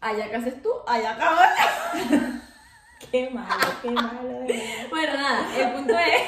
hallaca 0.00 0.38
haces 0.38 0.62
tú, 0.62 0.70
hallaca 0.86 1.24
ahora. 1.28 2.40
Qué 3.12 3.30
malo, 3.30 3.64
qué 3.82 3.90
malo, 3.90 4.22
de 4.28 4.38
verdad. 4.40 4.83
Bueno, 5.06 5.20
nada, 5.20 5.46
el 5.58 5.72
punto 5.72 5.98
es 5.98 6.22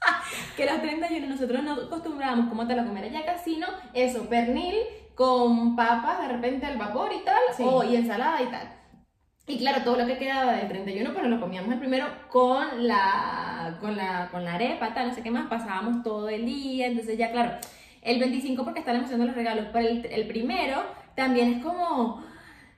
que 0.56 0.66
los 0.66 0.80
31 0.80 1.26
nosotros 1.26 1.62
no 1.62 1.72
acostumbrábamos 1.74 2.48
como 2.48 2.66
tal 2.66 2.80
a 2.80 2.84
comer 2.84 3.04
hallaca, 3.04 3.38
sino 3.38 3.66
eso, 3.94 4.28
pernil 4.28 4.74
con 5.14 5.76
papas 5.76 6.20
de 6.20 6.28
repente 6.28 6.66
al 6.66 6.76
vapor 6.76 7.10
y 7.12 7.24
tal, 7.24 7.38
Sí. 7.56 7.62
o, 7.66 7.82
y 7.84 7.96
ensalada 7.96 8.42
y 8.42 8.46
tal. 8.46 8.72
Y 9.48 9.58
claro, 9.58 9.82
todo 9.84 9.96
lo 9.96 10.06
que 10.06 10.18
quedaba 10.18 10.52
del 10.54 10.68
31, 10.68 11.12
pues 11.14 11.24
lo 11.26 11.40
comíamos 11.40 11.72
el 11.72 11.78
primero 11.78 12.06
con 12.28 12.86
la, 12.86 13.78
con 13.80 13.96
la, 13.96 14.28
con 14.30 14.44
la 14.44 14.54
arepa, 14.54 14.92
tal, 14.92 15.08
no 15.08 15.14
sé 15.14 15.22
qué 15.22 15.30
más, 15.30 15.46
pasábamos 15.48 16.02
todo 16.02 16.28
el 16.28 16.44
día, 16.44 16.86
entonces 16.88 17.16
ya 17.16 17.30
claro, 17.30 17.52
el 18.02 18.18
25 18.18 18.64
porque 18.64 18.80
está 18.80 18.92
la 18.92 18.98
emoción 18.98 19.20
de 19.20 19.26
los 19.26 19.36
regalos, 19.36 19.66
pero 19.72 19.88
el, 19.88 20.04
el 20.06 20.26
primero 20.26 20.82
también 21.14 21.54
es 21.54 21.62
como, 21.64 22.22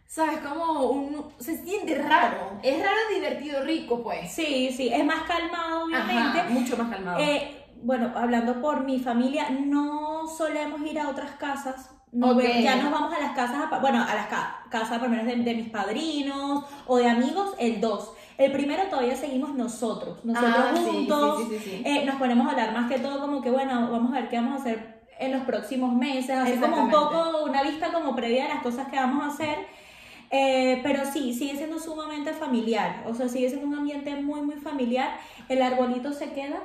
¿sabes? 0.08 0.38
Como 0.40 0.84
un, 0.90 1.26
se 1.38 1.56
siente 1.62 1.94
raro, 2.02 2.58
es 2.62 2.78
raro, 2.82 2.98
divertido, 3.14 3.62
rico, 3.62 4.02
pues. 4.02 4.32
Sí, 4.32 4.72
sí, 4.76 4.88
es 4.92 5.04
más 5.04 5.22
calmado, 5.22 5.84
obviamente. 5.84 6.40
Ajá, 6.40 6.48
mucho 6.50 6.76
más 6.78 6.88
calmado. 6.90 7.18
Eh, 7.20 7.66
bueno, 7.82 8.10
hablando 8.16 8.60
por 8.60 8.84
mi 8.84 8.98
familia, 8.98 9.50
no 9.50 10.26
solemos 10.26 10.80
ir 10.82 10.98
a 10.98 11.10
otras 11.10 11.32
casas. 11.32 11.90
No 12.10 12.30
Ok. 12.30 12.38
ve- 12.38 12.62
ya 12.62 12.76
nos 12.76 12.90
vamos 12.90 13.12
a 13.14 13.20
las 13.20 13.32
casas, 13.32 13.58
bueno, 13.82 14.02
a 14.02 14.14
las 14.14 14.28
ca- 14.28 14.64
casas 14.70 14.98
por 14.98 15.08
lo 15.10 15.14
menos 15.16 15.26
de, 15.26 15.36
de 15.36 15.54
mis 15.54 15.68
padrinos 15.68 16.64
o 16.86 16.96
de 16.96 17.06
amigos, 17.06 17.54
el 17.58 17.80
2. 17.82 18.14
El 18.38 18.50
primero 18.50 18.84
todavía 18.88 19.14
seguimos 19.14 19.54
nosotros, 19.54 20.24
nosotros 20.24 20.64
Ah, 20.70 20.74
juntos. 20.90 21.36
sí, 21.48 21.58
sí, 21.58 21.70
sí, 21.70 21.82
eh, 21.84 22.06
nos 22.06 22.16
ponemos 22.16 22.46
a 22.46 22.52
hablar 22.52 22.72
más 22.72 22.90
que 22.90 22.98
todo 22.98 23.20
como 23.20 23.42
que, 23.42 23.50
bueno, 23.50 23.90
vamos 23.90 24.10
a 24.12 24.20
ver 24.20 24.28
qué 24.30 24.36
vamos 24.36 24.54
a 24.54 24.62
hacer 24.62 25.02
en 25.20 25.32
los 25.32 25.42
próximos 25.42 25.92
meses, 25.94 26.30
así 26.30 26.56
como 26.56 26.76
un 26.84 26.90
poco 26.90 27.44
una 27.44 27.62
vista 27.62 27.92
como 27.92 28.14
previa 28.16 28.44
de 28.44 28.48
las 28.54 28.62
cosas 28.62 28.88
que 28.88 28.96
vamos 28.96 29.22
a 29.24 29.28
hacer. 29.28 29.58
Eh, 30.30 30.80
pero 30.82 31.02
sí, 31.10 31.32
sigue 31.32 31.56
siendo 31.56 31.78
sumamente 31.78 32.32
familiar, 32.34 33.02
o 33.06 33.14
sea, 33.14 33.28
sigue 33.28 33.48
siendo 33.48 33.66
un 33.66 33.74
ambiente 33.74 34.14
muy, 34.16 34.42
muy 34.42 34.56
familiar. 34.56 35.18
El 35.48 35.62
arbolito 35.62 36.12
se 36.12 36.32
queda 36.32 36.60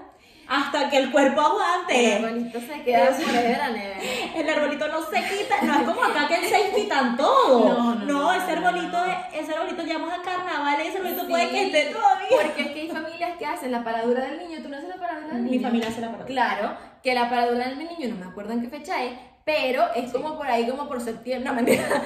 hasta 0.45 0.89
que 0.89 0.97
el 0.97 1.11
cuerpo 1.11 1.39
El 1.39 1.45
aguante. 1.45 2.15
arbolito 2.15 2.59
se 2.59 2.81
queda 2.83 3.17
sobre 3.17 3.41
de 3.41 3.57
la 3.57 3.69
nevera. 3.69 3.99
El 4.35 4.49
arbolito 4.49 4.87
no 4.89 5.01
se 5.01 5.15
quita, 5.23 5.61
no 5.61 5.73
es 5.75 5.81
como 5.87 6.03
acá 6.03 6.27
que 6.27 6.45
se 6.49 6.71
quitan 6.75 7.15
todo. 7.15 7.69
No, 7.73 7.95
no, 7.95 8.05
no, 8.05 8.33
ese 8.33 8.51
arbolito, 8.51 8.97
ese 9.33 9.53
arbolito 9.53 9.83
llamamos 9.83 10.19
a 10.19 10.21
carnaval 10.21 10.75
y 10.83 10.87
ese 10.87 10.97
arbolito 10.97 11.21
Sí, 11.21 11.27
puede 11.29 11.49
que 11.49 11.63
esté 11.67 11.93
todavía. 11.93 12.27
Porque 12.29 12.61
es 12.63 12.67
que 12.71 12.81
hay 12.81 12.89
familias 12.89 13.37
que 13.37 13.45
hacen 13.45 13.71
la 13.71 13.83
paradura 13.85 14.25
del 14.25 14.39
niño. 14.39 14.61
¿Tú 14.61 14.67
no 14.67 14.75
haces 14.75 14.89
la 14.89 14.97
paradura 14.97 15.33
del 15.35 15.43
niño? 15.45 15.57
Mi 15.57 15.63
familia 15.63 15.87
hace 15.87 16.01
la 16.01 16.07
paradura. 16.07 16.27
Claro, 16.27 16.77
que 17.01 17.13
la 17.13 17.29
paradura 17.29 17.69
del 17.69 17.77
niño, 17.79 18.09
no 18.09 18.15
me 18.17 18.25
acuerdo 18.29 18.51
en 18.51 18.61
qué 18.61 18.67
fecha 18.67 19.01
es, 19.05 19.13
pero 19.45 19.85
es 19.95 20.11
como 20.11 20.35
por 20.37 20.47
ahí, 20.47 20.67
como 20.67 20.89
por 20.89 20.99
septiembre. 20.99 21.49
No, 21.49 21.55
mentira. 21.55 21.83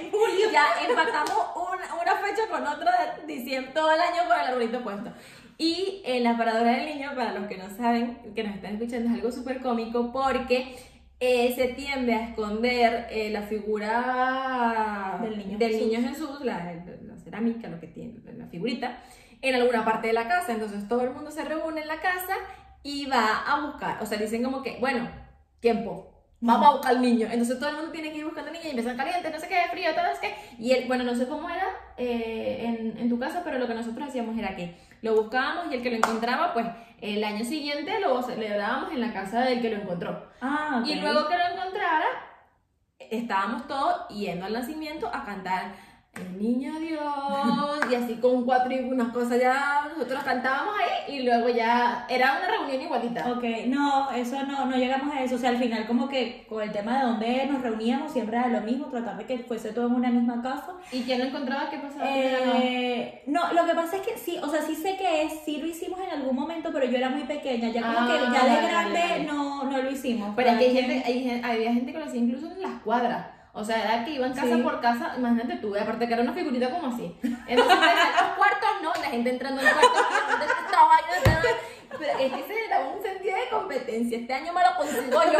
En 0.00 0.10
julio. 0.10 0.50
ya 0.52 0.66
empatamos 0.88 1.36
una, 1.56 1.94
una 1.94 2.16
fecha 2.16 2.42
con 2.50 2.66
otra 2.66 3.16
de 3.16 3.26
diciembre, 3.34 3.72
todo 3.74 3.90
el 3.92 4.00
año 4.00 4.28
con 4.28 4.38
el 4.38 4.46
arbolito 4.46 4.82
puesto. 4.82 5.10
Y 5.58 6.02
en 6.04 6.22
la 6.22 6.36
paradora 6.36 6.72
del 6.72 6.86
niño, 6.86 7.10
para 7.16 7.32
los 7.32 7.48
que 7.48 7.58
no 7.58 7.68
saben, 7.76 8.32
que 8.34 8.44
nos 8.44 8.54
están 8.54 8.74
escuchando, 8.74 9.08
es 9.08 9.14
algo 9.14 9.32
súper 9.32 9.60
cómico 9.60 10.12
porque 10.12 10.76
eh, 11.18 11.52
se 11.56 11.68
tiende 11.74 12.14
a 12.14 12.28
esconder 12.28 13.08
eh, 13.10 13.30
la 13.30 13.42
figura 13.42 15.18
Del 15.20 15.36
niño 15.36 15.58
del 15.58 15.72
Jesús. 15.72 15.88
niño 15.88 16.08
Jesús, 16.08 16.40
la, 16.42 16.74
la 17.02 17.16
cerámica, 17.18 17.68
lo 17.68 17.80
que 17.80 17.88
tiene, 17.88 18.14
la 18.36 18.46
figurita, 18.46 19.02
en 19.42 19.54
alguna 19.56 19.84
parte 19.84 20.06
de 20.06 20.12
la 20.12 20.28
casa. 20.28 20.52
Entonces 20.52 20.86
todo 20.86 21.02
el 21.02 21.10
mundo 21.10 21.32
se 21.32 21.44
reúne 21.44 21.82
en 21.82 21.88
la 21.88 22.00
casa 22.00 22.36
y 22.84 23.06
va 23.06 23.42
a 23.44 23.66
buscar. 23.66 24.00
O 24.00 24.06
sea, 24.06 24.16
dicen 24.18 24.44
como 24.44 24.62
que, 24.62 24.78
bueno, 24.78 25.08
tiempo. 25.58 26.17
Vamos 26.40 26.66
a 26.68 26.70
buscar 26.72 26.92
al 26.92 27.02
niño. 27.02 27.26
Entonces 27.30 27.58
todo 27.58 27.70
el 27.70 27.76
mundo 27.76 27.90
tiene 27.90 28.12
que 28.12 28.18
ir 28.18 28.24
buscando 28.24 28.50
al 28.50 28.52
niño 28.52 28.66
y 28.66 28.70
empiezan 28.70 28.96
caliente, 28.96 29.30
no 29.30 29.40
sé 29.40 29.48
qué, 29.48 29.56
frío, 29.70 29.92
todo 29.94 30.06
es 30.06 30.18
que. 30.20 30.34
Y 30.58 30.72
él, 30.72 30.84
bueno, 30.86 31.04
no 31.04 31.14
sé 31.14 31.26
cómo 31.26 31.50
era 31.50 31.66
eh, 31.96 32.64
en, 32.64 32.98
en 32.98 33.08
tu 33.08 33.18
casa, 33.18 33.42
pero 33.44 33.58
lo 33.58 33.66
que 33.66 33.74
nosotros 33.74 34.08
hacíamos 34.08 34.38
era 34.38 34.54
que 34.54 34.76
lo 35.02 35.14
buscábamos 35.14 35.72
y 35.72 35.76
el 35.76 35.82
que 35.82 35.90
lo 35.90 35.96
encontraba, 35.96 36.52
pues 36.52 36.66
el 37.00 37.22
año 37.22 37.44
siguiente 37.44 38.00
lo 38.00 38.22
celebrábamos 38.22 38.92
en 38.92 39.00
la 39.00 39.12
casa 39.12 39.40
del 39.40 39.60
que 39.60 39.70
lo 39.70 39.82
encontró. 39.82 40.28
Ah. 40.40 40.82
Y 40.84 40.94
luego 40.96 41.28
que 41.28 41.36
lo 41.36 41.44
encontrara, 41.44 42.06
estábamos 42.98 43.66
todos 43.66 44.08
yendo 44.08 44.46
al 44.46 44.52
nacimiento 44.52 45.08
a 45.08 45.24
cantar 45.24 45.72
El 46.20 46.38
niño 46.38 46.72
Dios 46.80 47.02
y 47.90 47.94
así 47.94 48.14
con 48.16 48.44
cuatro 48.44 48.72
y 48.72 48.80
unas 48.80 49.12
cosas 49.12 49.40
ya 49.40 49.88
nosotros 49.92 50.22
cantábamos 50.24 50.74
ahí 50.78 51.16
y 51.16 51.22
luego 51.22 51.48
ya 51.48 52.06
era 52.08 52.38
una 52.38 52.48
reunión 52.58 52.82
igualita. 52.82 53.30
Ok, 53.32 53.44
no, 53.68 54.10
eso 54.10 54.42
no, 54.44 54.66
no 54.66 54.76
llegamos 54.76 55.14
a 55.14 55.22
eso. 55.22 55.36
O 55.36 55.38
sea, 55.38 55.50
al 55.50 55.58
final 55.58 55.86
como 55.86 56.08
que 56.08 56.44
con 56.48 56.62
el 56.62 56.72
tema 56.72 56.98
de 56.98 57.04
dónde 57.06 57.46
nos 57.46 57.62
reuníamos 57.62 58.12
siempre 58.12 58.36
era 58.36 58.48
lo 58.48 58.60
mismo, 58.60 58.86
tratar 58.86 59.16
de 59.16 59.24
que 59.24 59.38
fuese 59.38 59.72
todo 59.72 59.86
en 59.86 59.94
una 59.94 60.10
misma 60.10 60.42
casa. 60.42 60.72
¿Y 60.92 61.02
quién 61.02 61.18
lo 61.20 61.24
encontraba? 61.26 61.70
¿Qué 61.70 61.78
pasaba? 61.78 62.04
Eh, 62.08 63.22
no, 63.26 63.52
lo 63.52 63.64
que 63.66 63.74
pasa 63.74 63.96
es 63.96 64.02
que 64.02 64.18
sí, 64.18 64.38
o 64.42 64.48
sea, 64.48 64.62
sí 64.62 64.74
sé 64.74 64.96
que 64.96 65.22
es, 65.22 65.32
sí 65.44 65.58
lo 65.58 65.66
hicimos 65.66 65.98
en 66.00 66.10
algún 66.20 66.34
momento, 66.36 66.70
pero 66.72 66.84
yo 66.86 66.96
era 66.98 67.08
muy 67.10 67.24
pequeña, 67.24 67.68
ya 67.70 67.82
como 67.82 67.98
Ah, 67.98 68.06
que 68.06 68.32
ya 68.32 68.44
de 68.44 68.68
grande 68.68 68.98
vale, 69.00 69.12
vale. 69.12 69.24
no, 69.24 69.64
no 69.64 69.82
lo 69.82 69.90
hicimos. 69.90 70.32
Pero 70.36 70.50
es 70.50 70.58
que 70.58 70.64
hay 70.64 70.74
gente, 70.74 71.02
hay 71.06 71.40
había 71.42 71.72
gente 71.72 71.92
que 71.92 71.98
lo 71.98 72.04
hacía 72.04 72.20
incluso 72.20 72.50
en 72.50 72.60
las 72.62 72.80
cuadras. 72.82 73.26
O 73.58 73.64
sea, 73.64 73.82
era 73.82 74.04
que 74.04 74.12
iban 74.12 74.32
casa 74.32 74.54
Sí. 74.56 74.62
por 74.62 74.80
casa, 74.80 75.14
imagínate 75.18 75.56
tú, 75.56 75.74
aparte 75.74 76.06
que 76.06 76.14
era 76.14 76.22
una 76.22 76.32
figurita 76.32 76.70
como 76.70 76.94
así. 76.94 77.14
Entonces, 77.22 77.78
en 77.78 78.26
los 78.26 78.36
cuartos 78.36 78.70
no, 78.82 78.92
la 78.94 79.10
gente 79.10 79.30
entrando 79.30 79.60
en 79.60 79.68
cuartos, 79.68 80.02
¿dónde 80.30 80.46
está 80.46 80.78
es 82.20 82.32
que 82.32 82.42
se 82.44 82.64
era 82.66 82.80
un 82.80 83.02
sentido 83.02 83.36
de 83.36 83.48
competencia. 83.50 84.18
Este 84.18 84.32
año 84.32 84.52
me 84.52 84.62
lo 84.62 84.76
consigo 84.76 85.20
yo, 85.32 85.38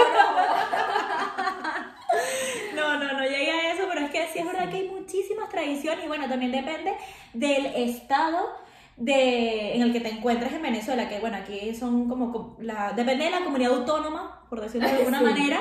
No, 2.74 2.96
no, 2.98 3.12
no 3.12 3.22
llegué 3.22 3.50
a 3.50 3.72
eso, 3.72 3.84
pero 3.88 4.00
es 4.06 4.10
que 4.10 4.26
sí 4.28 4.38
es 4.38 4.46
verdad 4.46 4.70
que 4.70 4.76
hay 4.78 4.88
muchísimas 4.88 5.48
tradiciones 5.48 6.04
y 6.04 6.08
bueno, 6.08 6.28
también 6.28 6.52
depende 6.52 6.96
del 7.34 7.66
estado 7.66 8.56
de, 8.98 9.74
en 9.76 9.82
el 9.82 9.92
que 9.92 10.00
te 10.00 10.08
encuentres 10.10 10.52
en 10.52 10.62
Venezuela, 10.62 11.08
que 11.08 11.20
bueno, 11.20 11.36
aquí 11.36 11.74
son 11.74 12.08
como, 12.08 12.32
co- 12.32 12.56
la, 12.60 12.92
depende 12.92 13.24
de 13.26 13.30
la 13.30 13.44
comunidad 13.44 13.72
autónoma, 13.74 14.40
por 14.50 14.60
decirlo 14.60 14.88
de 14.88 14.94
alguna 14.96 15.18
Sí. 15.20 15.24
manera, 15.24 15.60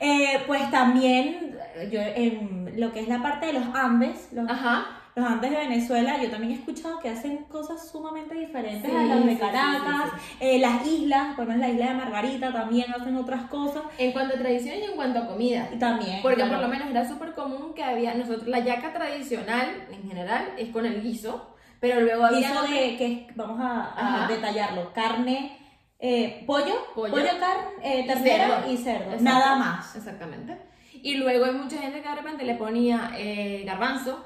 eh, 0.00 0.40
pues 0.46 0.70
también 0.70 1.56
eh, 1.76 1.88
yo 1.92 2.00
en 2.00 2.80
lo 2.80 2.92
que 2.92 3.00
es 3.00 3.08
la 3.08 3.20
parte 3.22 3.46
de 3.46 3.54
los 3.54 3.64
Andes, 3.74 4.28
los, 4.32 4.48
Ajá. 4.48 4.86
los 5.16 5.26
Andes 5.26 5.50
de 5.50 5.56
Venezuela, 5.56 6.22
yo 6.22 6.30
también 6.30 6.52
he 6.52 6.56
escuchado 6.56 7.00
que 7.00 7.08
hacen 7.08 7.38
cosas 7.48 7.88
sumamente 7.90 8.34
diferentes 8.36 8.88
Sí, 8.88 8.96
a 8.96 9.02
las 9.02 9.24
de 9.26 9.38
Caracas, 9.38 10.10
sí, 10.14 10.36
eh, 10.40 10.58
las 10.60 10.86
islas, 10.86 11.34
por 11.34 11.46
lo 11.46 11.52
menos 11.54 11.66
la 11.66 11.72
isla 11.72 11.86
de 11.88 11.94
Margarita 11.94 12.52
también 12.52 12.92
hacen 12.92 13.16
otras 13.16 13.42
cosas, 13.50 13.82
En 13.98 14.12
cuanto 14.12 14.36
a 14.36 14.38
tradición 14.38 14.76
y 14.78 14.82
en 14.84 14.92
cuanto 14.94 15.18
a 15.20 15.26
comida. 15.26 15.68
y 15.74 15.78
también... 15.78 16.20
Porque 16.22 16.36
claro. 16.36 16.52
por 16.52 16.62
lo 16.62 16.68
menos 16.68 16.88
era 16.90 17.08
súper 17.08 17.32
común 17.34 17.72
que 17.74 17.82
había, 17.82 18.14
nosotros, 18.14 18.46
la 18.46 18.60
yaca 18.60 18.92
tradicional 18.92 19.88
en 19.90 20.08
general 20.08 20.50
es 20.58 20.68
con 20.68 20.84
el 20.86 21.02
guiso, 21.02 21.48
pero 21.80 22.00
luego 22.00 22.24
había... 22.24 22.48
Guiso 22.50 22.62
de 22.62 22.96
que 22.96 23.26
vamos 23.34 23.58
a, 23.60 24.24
a 24.24 24.28
detallarlo. 24.28 24.92
Carne, 24.92 25.56
eh, 25.98 26.44
pollo, 26.46 26.74
Pollo. 26.94 27.12
pollo, 27.14 27.26
carne, 27.40 27.70
eh, 27.82 28.00
Y 28.02 28.06
ternera 28.06 28.48
cerdo. 28.60 28.72
y 28.72 28.76
cerdo. 28.76 29.16
Nada 29.20 29.56
más. 29.56 29.96
Exactamente. 29.96 30.56
Y 30.92 31.14
luego 31.16 31.44
hay 31.44 31.52
mucha 31.52 31.78
gente 31.78 32.02
que 32.02 32.08
de 32.08 32.14
repente 32.14 32.44
le 32.44 32.54
ponía 32.54 33.12
eh, 33.16 33.62
garbanzo, 33.66 34.24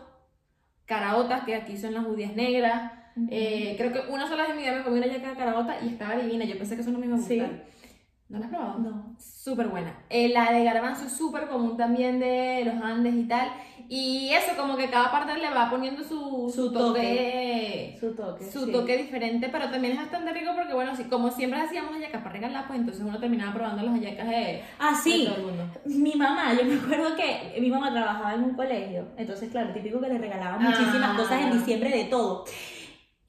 caraotas, 0.86 1.44
que 1.44 1.54
aquí 1.54 1.76
son 1.76 1.94
las 1.94 2.04
judías 2.04 2.34
negras. 2.34 2.92
Eh, 3.28 3.74
creo 3.76 3.92
que 3.92 4.10
una 4.10 4.26
sola 4.28 4.42
vez 4.42 4.50
en 4.52 4.56
mi 4.56 4.62
vida 4.62 4.72
me 4.76 4.82
comí 4.84 4.98
una 4.98 5.06
yaca 5.08 5.30
de 5.30 5.36
caraota 5.36 5.76
y 5.82 5.88
estaba 5.88 6.16
divina. 6.16 6.44
Yo 6.44 6.56
pensé 6.56 6.74
que 6.76 6.82
eso 6.82 6.90
no 6.90 6.98
me 6.98 7.06
iba 7.06 7.16
a 7.16 7.20
Sí. 7.20 7.38
gustar. 7.38 7.64
¿No 8.28 8.38
la 8.38 8.44
has 8.46 8.50
probado? 8.52 8.78
No. 8.78 9.16
Súper 9.18 9.66
buena. 9.68 10.04
Eh, 10.08 10.28
la 10.28 10.52
de 10.52 10.62
garbanzo 10.64 11.06
es 11.06 11.12
súper 11.12 11.48
común 11.48 11.76
también 11.76 12.20
de 12.20 12.62
los 12.64 12.82
Andes 12.82 13.14
y 13.14 13.24
tal. 13.24 13.50
Y 13.92 14.30
eso, 14.32 14.52
como 14.56 14.76
que 14.76 14.88
cada 14.88 15.10
parte 15.10 15.36
le 15.36 15.50
va 15.50 15.68
poniendo 15.68 16.04
su, 16.04 16.48
Su 16.54 16.72
toque. 16.72 17.96
Su 17.98 18.14
toque. 18.14 18.44
Su 18.48 18.66
sí. 18.66 18.70
toque 18.70 18.96
diferente, 18.96 19.48
pero 19.50 19.68
también 19.68 19.94
es 19.94 19.98
bastante 19.98 20.32
rico 20.32 20.52
porque, 20.54 20.74
bueno, 20.74 20.94
si, 20.94 21.04
como 21.04 21.28
siempre 21.28 21.60
hacíamos 21.60 21.94
hallacas 21.94 22.22
para 22.22 22.34
regalar, 22.34 22.68
pues 22.68 22.78
entonces 22.78 23.02
uno 23.04 23.18
terminaba 23.18 23.52
probando 23.52 23.82
las 23.82 23.94
hallacas 23.94 24.28
de, 24.28 24.62
Ah, 24.78 24.90
de 24.92 24.96
sí. 24.96 25.24
todo 25.26 25.36
el 25.38 25.42
mundo. 25.42 25.64
Mi 25.86 26.14
mamá, 26.14 26.54
yo 26.54 26.64
me 26.64 26.74
acuerdo 26.76 27.16
que 27.16 27.60
mi 27.60 27.68
mamá 27.68 27.90
trabajaba 27.92 28.34
en 28.34 28.44
un 28.44 28.54
colegio, 28.54 29.08
entonces 29.16 29.50
claro, 29.50 29.72
típico 29.72 30.00
que 30.00 30.06
le 30.08 30.18
regalaban 30.18 30.62
muchísimas 30.62 31.10
Ah. 31.12 31.16
cosas 31.16 31.42
en 31.42 31.52
diciembre 31.58 31.90
de 31.90 32.04
todo. 32.04 32.44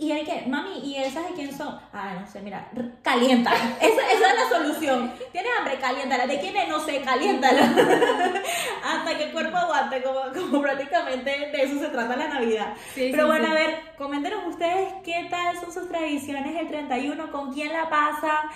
Y 0.02 0.12
él 0.12 0.26
que, 0.26 0.48
mami, 0.48 0.80
¿y 0.80 0.96
esas 0.98 1.28
de 1.28 1.36
quién 1.36 1.56
son? 1.56 1.80
Ah, 1.94 2.16
no 2.20 2.26
sé, 2.26 2.42
mira, 2.42 2.68
caliéntala. 3.04 3.78
Esa, 3.80 4.02
esa 4.12 4.32
es 4.32 4.36
la 4.36 4.50
solución. 4.50 5.14
¿Tienes 5.32 5.52
hambre? 5.60 5.78
Caliéntala. 5.80 6.26
¿De 6.26 6.40
quién 6.40 6.58
es? 6.58 6.68
No 6.68 6.80
sé, 6.80 7.02
caliéntala. 7.02 7.62
Hasta 8.84 9.16
que 9.16 9.26
el 9.26 9.32
cuerpo 9.32 9.58
aguante, 9.58 10.02
como, 10.02 10.22
como 10.34 10.60
prácticamente 10.64 11.30
de 11.30 11.62
eso 11.62 11.80
se 11.80 11.90
trata 11.90 12.16
la 12.16 12.30
Navidad. 12.30 12.74
Sí, 12.96 13.10
Pero 13.12 13.26
sí, 13.26 13.28
bueno, 13.28 13.46
sí. 13.46 13.52
a 13.52 13.54
ver, 13.54 13.80
coméntenos 13.96 14.48
ustedes 14.48 14.92
qué 15.04 15.28
tal 15.30 15.56
son 15.60 15.72
sus 15.72 15.88
tradiciones 15.88 16.60
el 16.60 16.68
31, 16.68 17.32
con 17.32 17.54
quién 17.54 17.72
la 17.72 17.88
pasan, 17.88 18.50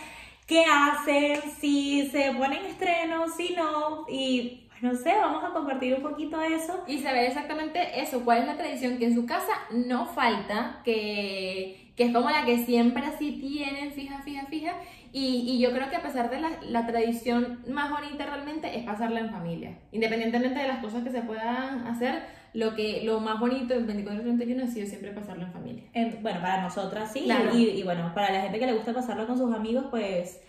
qué 0.48 0.66
hacen, 0.66 1.44
si 1.60 2.10
se 2.10 2.32
ponen 2.32 2.66
estrenos, 2.66 3.36
si 3.36 3.56
no, 3.56 4.06
y 4.10 4.65
no 4.82 4.94
sé, 4.96 5.14
vamos 5.20 5.44
a 5.44 5.54
compartir 5.54 5.94
un 5.96 6.02
poquito 6.02 6.38
de 6.38 6.56
eso. 6.56 6.84
Y 6.88 7.00
saber 7.00 7.26
exactamente 7.26 8.02
eso, 8.02 8.24
cuál 8.26 8.40
es 8.40 8.46
la 8.48 8.58
tradición 8.58 8.98
que 8.98 9.06
en 9.06 9.16
su 9.16 9.26
casa 9.26 9.54
no 9.72 10.06
falta, 10.06 10.82
que, 10.84 11.92
que 11.96 12.04
es 12.06 12.14
como 12.14 12.30
la 12.30 12.46
que 12.46 12.66
siempre 12.66 13.04
así 13.06 13.34
tienen, 13.40 13.92
fija, 13.94 14.20
fija, 14.24 14.46
fija. 14.48 14.74
Y, 15.14 15.46
y 15.48 15.60
yo 15.60 15.72
creo 15.72 15.90
que 15.90 15.96
a 15.96 16.02
pesar 16.02 16.30
de 16.30 16.42
la, 16.42 16.50
la 16.64 16.86
tradición 16.86 17.62
más 17.70 17.90
bonita 17.90 18.26
realmente 18.26 18.78
es 18.78 18.84
pasarla 18.84 19.22
en 19.22 19.30
familia. 19.32 19.78
Independientemente 19.94 20.60
de 20.60 20.68
las 20.68 20.80
cosas 20.80 21.04
que 21.04 21.12
se 21.12 21.22
puedan 21.22 21.88
hacer, 21.88 22.22
lo, 22.54 22.76
que, 22.76 23.02
lo 23.04 23.22
más 23.22 23.40
bonito 23.40 23.74
del 23.74 23.86
24 23.86 24.22
y 24.22 24.26
31 24.26 24.64
ha 24.64 24.68
sido 24.68 24.88
siempre 24.88 25.12
pasarlo 25.12 25.44
en 25.46 25.54
familia. 25.54 25.84
En- 25.94 26.22
bueno, 26.22 26.42
para 26.42 26.62
nosotras 26.62 27.12
sí, 27.14 27.22
Claro. 27.24 27.58
y, 27.58 27.64
y 27.70 27.84
bueno, 27.84 28.12
para 28.14 28.32
la 28.34 28.42
gente 28.42 28.60
que 28.60 28.66
le 28.66 28.74
gusta 28.74 28.94
pasarlo 28.94 29.26
con 29.26 29.38
sus 29.38 29.54
amigos, 29.56 29.86
pues, 29.90 30.42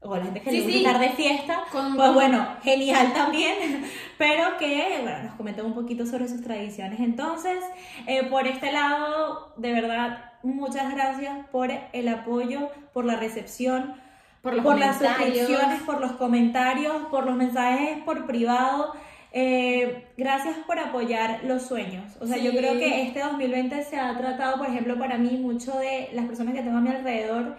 o 0.00 0.16
la 0.16 0.24
gente 0.24 0.40
que 0.42 0.50
Sí, 0.50 0.56
le 0.58 0.62
gusta 0.62 0.78
sí. 0.78 0.84
estar 0.86 1.00
de 1.00 1.08
fiesta, 1.10 1.60
Con- 1.72 1.96
pues 1.96 2.14
bueno, 2.14 2.46
genial 2.62 3.12
también, 3.14 3.84
pero 4.16 4.56
que, 4.58 4.98
bueno, 5.02 5.22
nos 5.24 5.34
comenten 5.34 5.66
un 5.66 5.74
poquito 5.74 6.06
sobre 6.06 6.28
sus 6.28 6.42
tradiciones. 6.42 7.00
Entonces, 7.00 7.58
eh, 8.06 8.24
por 8.30 8.46
este 8.46 8.70
lado, 8.72 9.52
de 9.56 9.72
verdad, 9.72 10.24
muchas 10.42 10.94
gracias 10.94 11.46
por 11.50 11.70
el 11.92 12.08
apoyo, 12.08 12.70
por 12.92 13.04
la 13.04 13.16
recepción, 13.16 13.94
Por 14.42 14.54
los 14.54 14.64
por 14.64 14.78
las 14.78 14.98
suscripciones, 14.98 15.82
por 15.82 16.00
los 16.00 16.12
comentarios, 16.12 16.94
por 17.10 17.26
los 17.26 17.34
mensajes 17.34 17.98
por 18.04 18.24
privado. 18.26 18.92
Eh, 19.32 20.06
gracias 20.16 20.54
por 20.66 20.78
apoyar 20.78 21.40
los 21.44 21.62
sueños. 21.62 22.16
O 22.20 22.26
sea, 22.26 22.38
yo 22.38 22.52
Sí. 22.52 22.56
creo 22.56 22.78
que 22.78 23.02
este 23.02 23.20
2020 23.20 23.82
se 23.84 23.98
ha 23.98 24.16
tratado, 24.16 24.56
por 24.58 24.68
ejemplo, 24.68 24.96
para 24.96 25.18
mí 25.18 25.36
mucho 25.38 25.76
de 25.76 26.08
las 26.14 26.24
personas 26.26 26.54
que 26.54 26.62
tengo 26.62 26.78
a 26.78 26.80
mi 26.80 26.88
alrededor, 26.90 27.56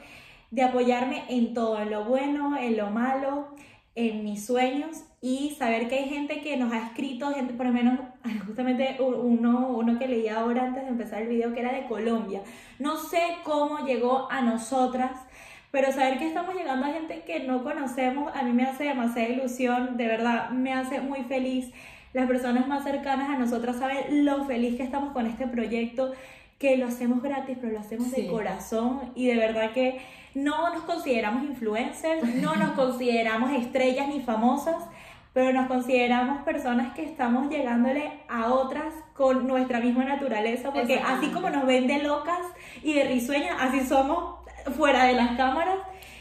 de 0.52 0.64
apoyarme 0.64 1.24
en 1.30 1.54
todo, 1.54 1.80
en 1.80 1.92
lo 1.92 2.06
bueno, 2.06 2.58
en 2.58 2.78
lo 2.78 2.90
malo, 2.90 3.50
en 3.96 4.24
mis 4.24 4.46
sueños 4.46 5.04
y 5.22 5.56
saber 5.58 5.90
que 5.90 5.96
hay 5.96 6.10
gente 6.10 6.42
que 6.42 6.56
nos 6.56 6.72
ha 6.72 6.78
escrito, 6.88 7.34
gente, 7.34 7.54
por 7.54 7.66
lo 7.66 7.74
menos 7.74 8.00
justamente 8.48 8.98
uno, 9.00 9.70
uno 9.70 10.00
que 10.00 10.08
leía 10.08 10.40
ahora 10.40 10.64
antes 10.64 10.84
de 10.84 10.90
empezar 10.90 11.22
el 11.22 11.28
video 11.28 11.54
que 11.54 11.60
era 11.60 11.74
de 11.74 11.86
Colombia. 11.88 12.42
No 12.80 12.98
sé 12.98 13.20
cómo 13.44 13.86
llegó 13.86 14.32
a 14.32 14.42
nosotras, 14.42 15.12
pero 15.72 15.92
saber 15.92 16.18
que 16.18 16.28
estamos 16.28 16.56
llegando 16.56 16.86
a 16.86 16.94
gente 16.94 17.24
que 17.26 17.42
no 17.42 17.64
conocemos, 17.64 18.32
a 18.34 18.44
mí 18.44 18.54
me 18.54 18.64
hace 18.64 18.86
demasiada 18.86 19.30
ilusión, 19.30 19.98
de 19.98 20.08
verdad, 20.08 20.50
me 20.52 20.74
hace 20.74 21.02
muy 21.02 21.24
feliz. 21.24 21.72
Las 22.14 22.28
personas 22.28 22.68
más 22.68 22.84
cercanas 22.84 23.30
a 23.30 23.38
nosotras 23.38 23.76
saben 23.76 24.26
lo 24.26 24.46
feliz 24.46 24.78
que 24.78 24.84
estamos 24.84 25.14
con 25.14 25.28
este 25.28 25.46
proyecto, 25.46 26.14
que 26.60 26.78
lo 26.78 26.86
hacemos 26.88 27.24
gratis, 27.24 27.58
pero 27.60 27.74
lo 27.74 27.80
hacemos 27.80 28.08
Sí. 28.10 28.22
de 28.24 28.28
corazón 28.28 29.12
y 29.16 29.26
de 29.28 29.36
verdad 29.38 29.72
que 29.72 30.00
no 30.36 30.72
nos 30.74 30.84
consideramos 30.84 31.44
influencers, 31.44 32.24
no 32.36 32.56
nos 32.56 32.72
consideramos 32.76 33.52
estrellas 33.54 34.08
ni 34.10 34.20
famosas, 34.22 34.76
pero 35.34 35.54
nos 35.54 35.68
consideramos 35.68 36.44
personas 36.44 36.94
que 36.96 37.04
estamos 37.04 37.50
llegándole 37.50 38.12
a 38.28 38.52
otras 38.54 38.94
con 39.14 39.48
nuestra 39.48 39.80
misma 39.80 40.04
naturaleza, 40.06 40.72
porque 40.74 41.00
así 41.00 41.28
como 41.30 41.50
nos 41.50 41.66
ven 41.66 41.88
de 41.88 42.00
locas 42.04 42.40
y 42.84 42.94
de 42.94 43.06
risueñas, 43.06 43.56
así 43.60 43.82
somos 43.82 44.36
fuera 44.78 45.06
de 45.06 45.14
las 45.14 45.38
cámaras. 45.38 45.78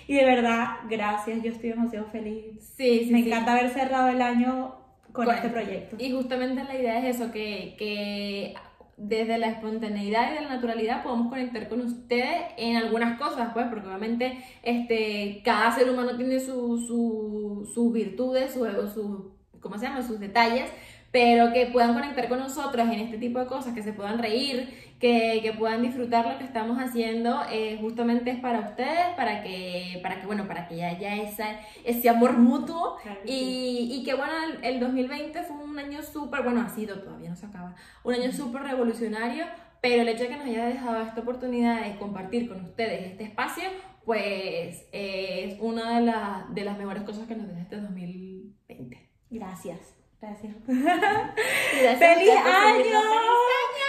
Y 0.06 0.14
de 0.14 0.24
verdad, 0.24 0.68
gracias, 0.88 1.42
yo 1.42 1.50
estoy 1.50 1.70
demasiado 1.70 2.06
feliz. 2.06 2.44
Sí, 2.76 3.04
sí, 3.06 3.10
Me 3.12 3.22
sí. 3.22 3.28
encanta 3.28 3.52
haber 3.52 3.70
cerrado 3.70 4.08
el 4.08 4.22
año 4.22 4.74
con 5.12 5.26
Con- 5.26 5.34
este 5.34 5.48
proyecto. 5.48 5.96
Y 5.98 6.12
justamente 6.12 6.64
la 6.64 6.74
idea 6.76 6.98
es 6.98 7.16
eso, 7.16 7.30
que, 7.32 7.74
que 7.78 8.54
desde 8.98 9.38
la 9.38 9.48
espontaneidad 9.48 10.32
y 10.32 10.34
de 10.34 10.40
la 10.42 10.48
naturalidad 10.56 11.02
podemos 11.04 11.28
conectar 11.28 11.68
con 11.68 11.80
ustedes 11.82 12.42
en 12.56 12.76
algunas 12.76 13.18
cosas, 13.18 13.50
pues, 13.54 13.66
porque 13.68 13.86
obviamente 13.86 14.38
este, 14.62 15.40
cada 15.44 15.70
ser 15.72 15.88
humano 15.88 16.16
tiene 16.16 16.40
su- 16.40 16.78
su- 16.78 17.70
sus 17.72 17.92
virtudes, 17.92 18.52
sus 18.52 18.92
su, 18.94 19.36
¿cómo 19.60 19.78
se 19.78 19.86
llama? 19.86 20.02
sus 20.02 20.18
detalles, 20.18 20.68
pero 21.10 21.52
que 21.52 21.66
puedan 21.66 21.94
conectar 21.94 22.28
con 22.28 22.38
nosotros 22.38 22.86
en 22.88 23.00
este 23.00 23.18
tipo 23.18 23.38
de 23.38 23.46
cosas, 23.46 23.74
que 23.74 23.82
se 23.82 23.92
puedan 23.94 24.18
reír, 24.18 24.68
que, 25.00 25.40
que 25.42 25.52
puedan 25.52 25.82
disfrutar 25.82 26.26
lo 26.30 26.38
que 26.38 26.44
estamos 26.44 26.78
haciendo, 26.78 27.40
eh, 27.50 27.78
justamente 27.80 28.30
es 28.30 28.40
para 28.40 28.60
ustedes, 28.60 29.14
para 29.16 29.42
que, 29.42 30.00
para 30.02 30.20
que, 30.20 30.26
bueno, 30.26 30.46
para 30.46 30.68
que 30.68 30.84
haya 30.84 31.16
esa, 31.16 31.46
ese 31.84 32.08
amor 32.08 32.32
mutuo 32.36 32.96
Claro 33.02 33.20
que 33.22 33.30
y, 33.30 33.88
y 34.00 34.04
que 34.04 34.14
bueno, 34.14 34.32
el, 34.44 34.64
el 34.64 34.80
2020 34.80 35.42
fue 35.44 35.56
un 35.56 35.78
año 35.78 36.02
súper, 36.02 36.42
bueno, 36.42 36.60
ha 36.60 36.68
sido, 36.68 37.00
todavía 37.00 37.30
no 37.30 37.36
se 37.36 37.46
acaba, 37.46 37.74
un 38.04 38.14
año 38.14 38.30
súper 38.32 38.62
revolucionario, 38.62 39.44
pero 39.80 40.02
el 40.02 40.08
hecho 40.08 40.24
de 40.24 40.28
que 40.30 40.36
nos 40.36 40.46
haya 40.46 40.66
dejado 40.66 41.00
esta 41.02 41.20
oportunidad 41.20 41.84
de 41.86 41.96
compartir 41.98 42.48
con 42.48 42.60
ustedes 42.64 43.06
este 43.12 43.24
espacio, 43.24 43.64
pues 44.04 44.88
eh, 44.92 45.52
es 45.52 45.60
una 45.60 46.00
de, 46.00 46.06
la- 46.06 46.46
de 46.50 46.64
las 46.64 46.76
mejores 46.76 47.04
cosas 47.04 47.26
que 47.28 47.36
nos 47.36 47.46
deja 47.46 47.60
este 47.60 47.76
2020. 47.80 49.10
Gracias. 49.30 49.97
Gracias. 50.20 50.52
¡Feliz 50.66 51.98
¡Feliz 51.98 52.30
año! 52.34 53.00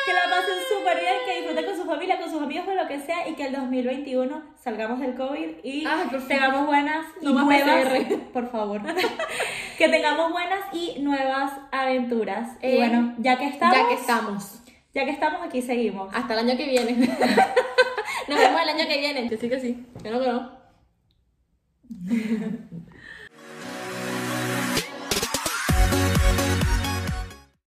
Que 0.05 0.13
la 0.13 0.23
pasen 0.29 0.57
súper 0.69 0.99
bien, 0.99 1.15
que 1.25 1.35
disfruten 1.37 1.65
con 1.65 1.75
su 1.75 1.85
familia, 1.85 2.19
con 2.19 2.29
sus 2.31 2.41
amigos, 2.41 2.65
con 2.65 2.75
lo 2.75 2.87
que 2.87 2.99
sea, 2.99 3.27
y 3.27 3.33
que 3.33 3.45
el 3.47 3.53
2021 3.53 4.43
salgamos 4.63 4.99
del 4.99 5.15
COVID 5.15 5.49
y 5.63 5.85
Ay, 5.85 6.03
favor. 6.09 6.27
tengamos 6.27 6.65
buenas 6.67 7.05
y 7.21 7.25
No 7.25 7.43
nuevas, 7.45 7.85
PCR. 7.87 8.17
por 8.33 8.51
favor, 8.51 8.81
que 9.77 9.89
tengamos 9.89 10.31
buenas 10.31 10.59
y 10.73 10.99
nuevas 11.01 11.51
aventuras. 11.71 12.57
y 12.61 12.67
Eh, 12.67 12.77
bueno, 12.77 13.15
ya 13.17 13.37
que 13.37 13.47
estamos, 13.47 13.77
Ya 13.77 13.87
que 13.87 13.93
estamos. 13.95 14.59
ya 14.93 15.05
que 15.05 15.11
estamos 15.11 15.41
aquí 15.41 15.61
seguimos. 15.61 16.13
Hasta 16.13 16.33
el 16.33 16.39
año 16.47 16.57
que 16.57 16.65
viene. 16.67 16.91
Nos 18.27 18.37
vemos 18.39 18.61
el 18.61 18.69
año 18.69 18.87
que 18.87 18.97
viene. 18.99 19.29
Yo 19.29 19.37
sí 19.37 19.49
que 19.49 19.59
sí. 19.59 19.85
Yo 20.03 20.11
no 20.11 20.19
no. 20.19 20.59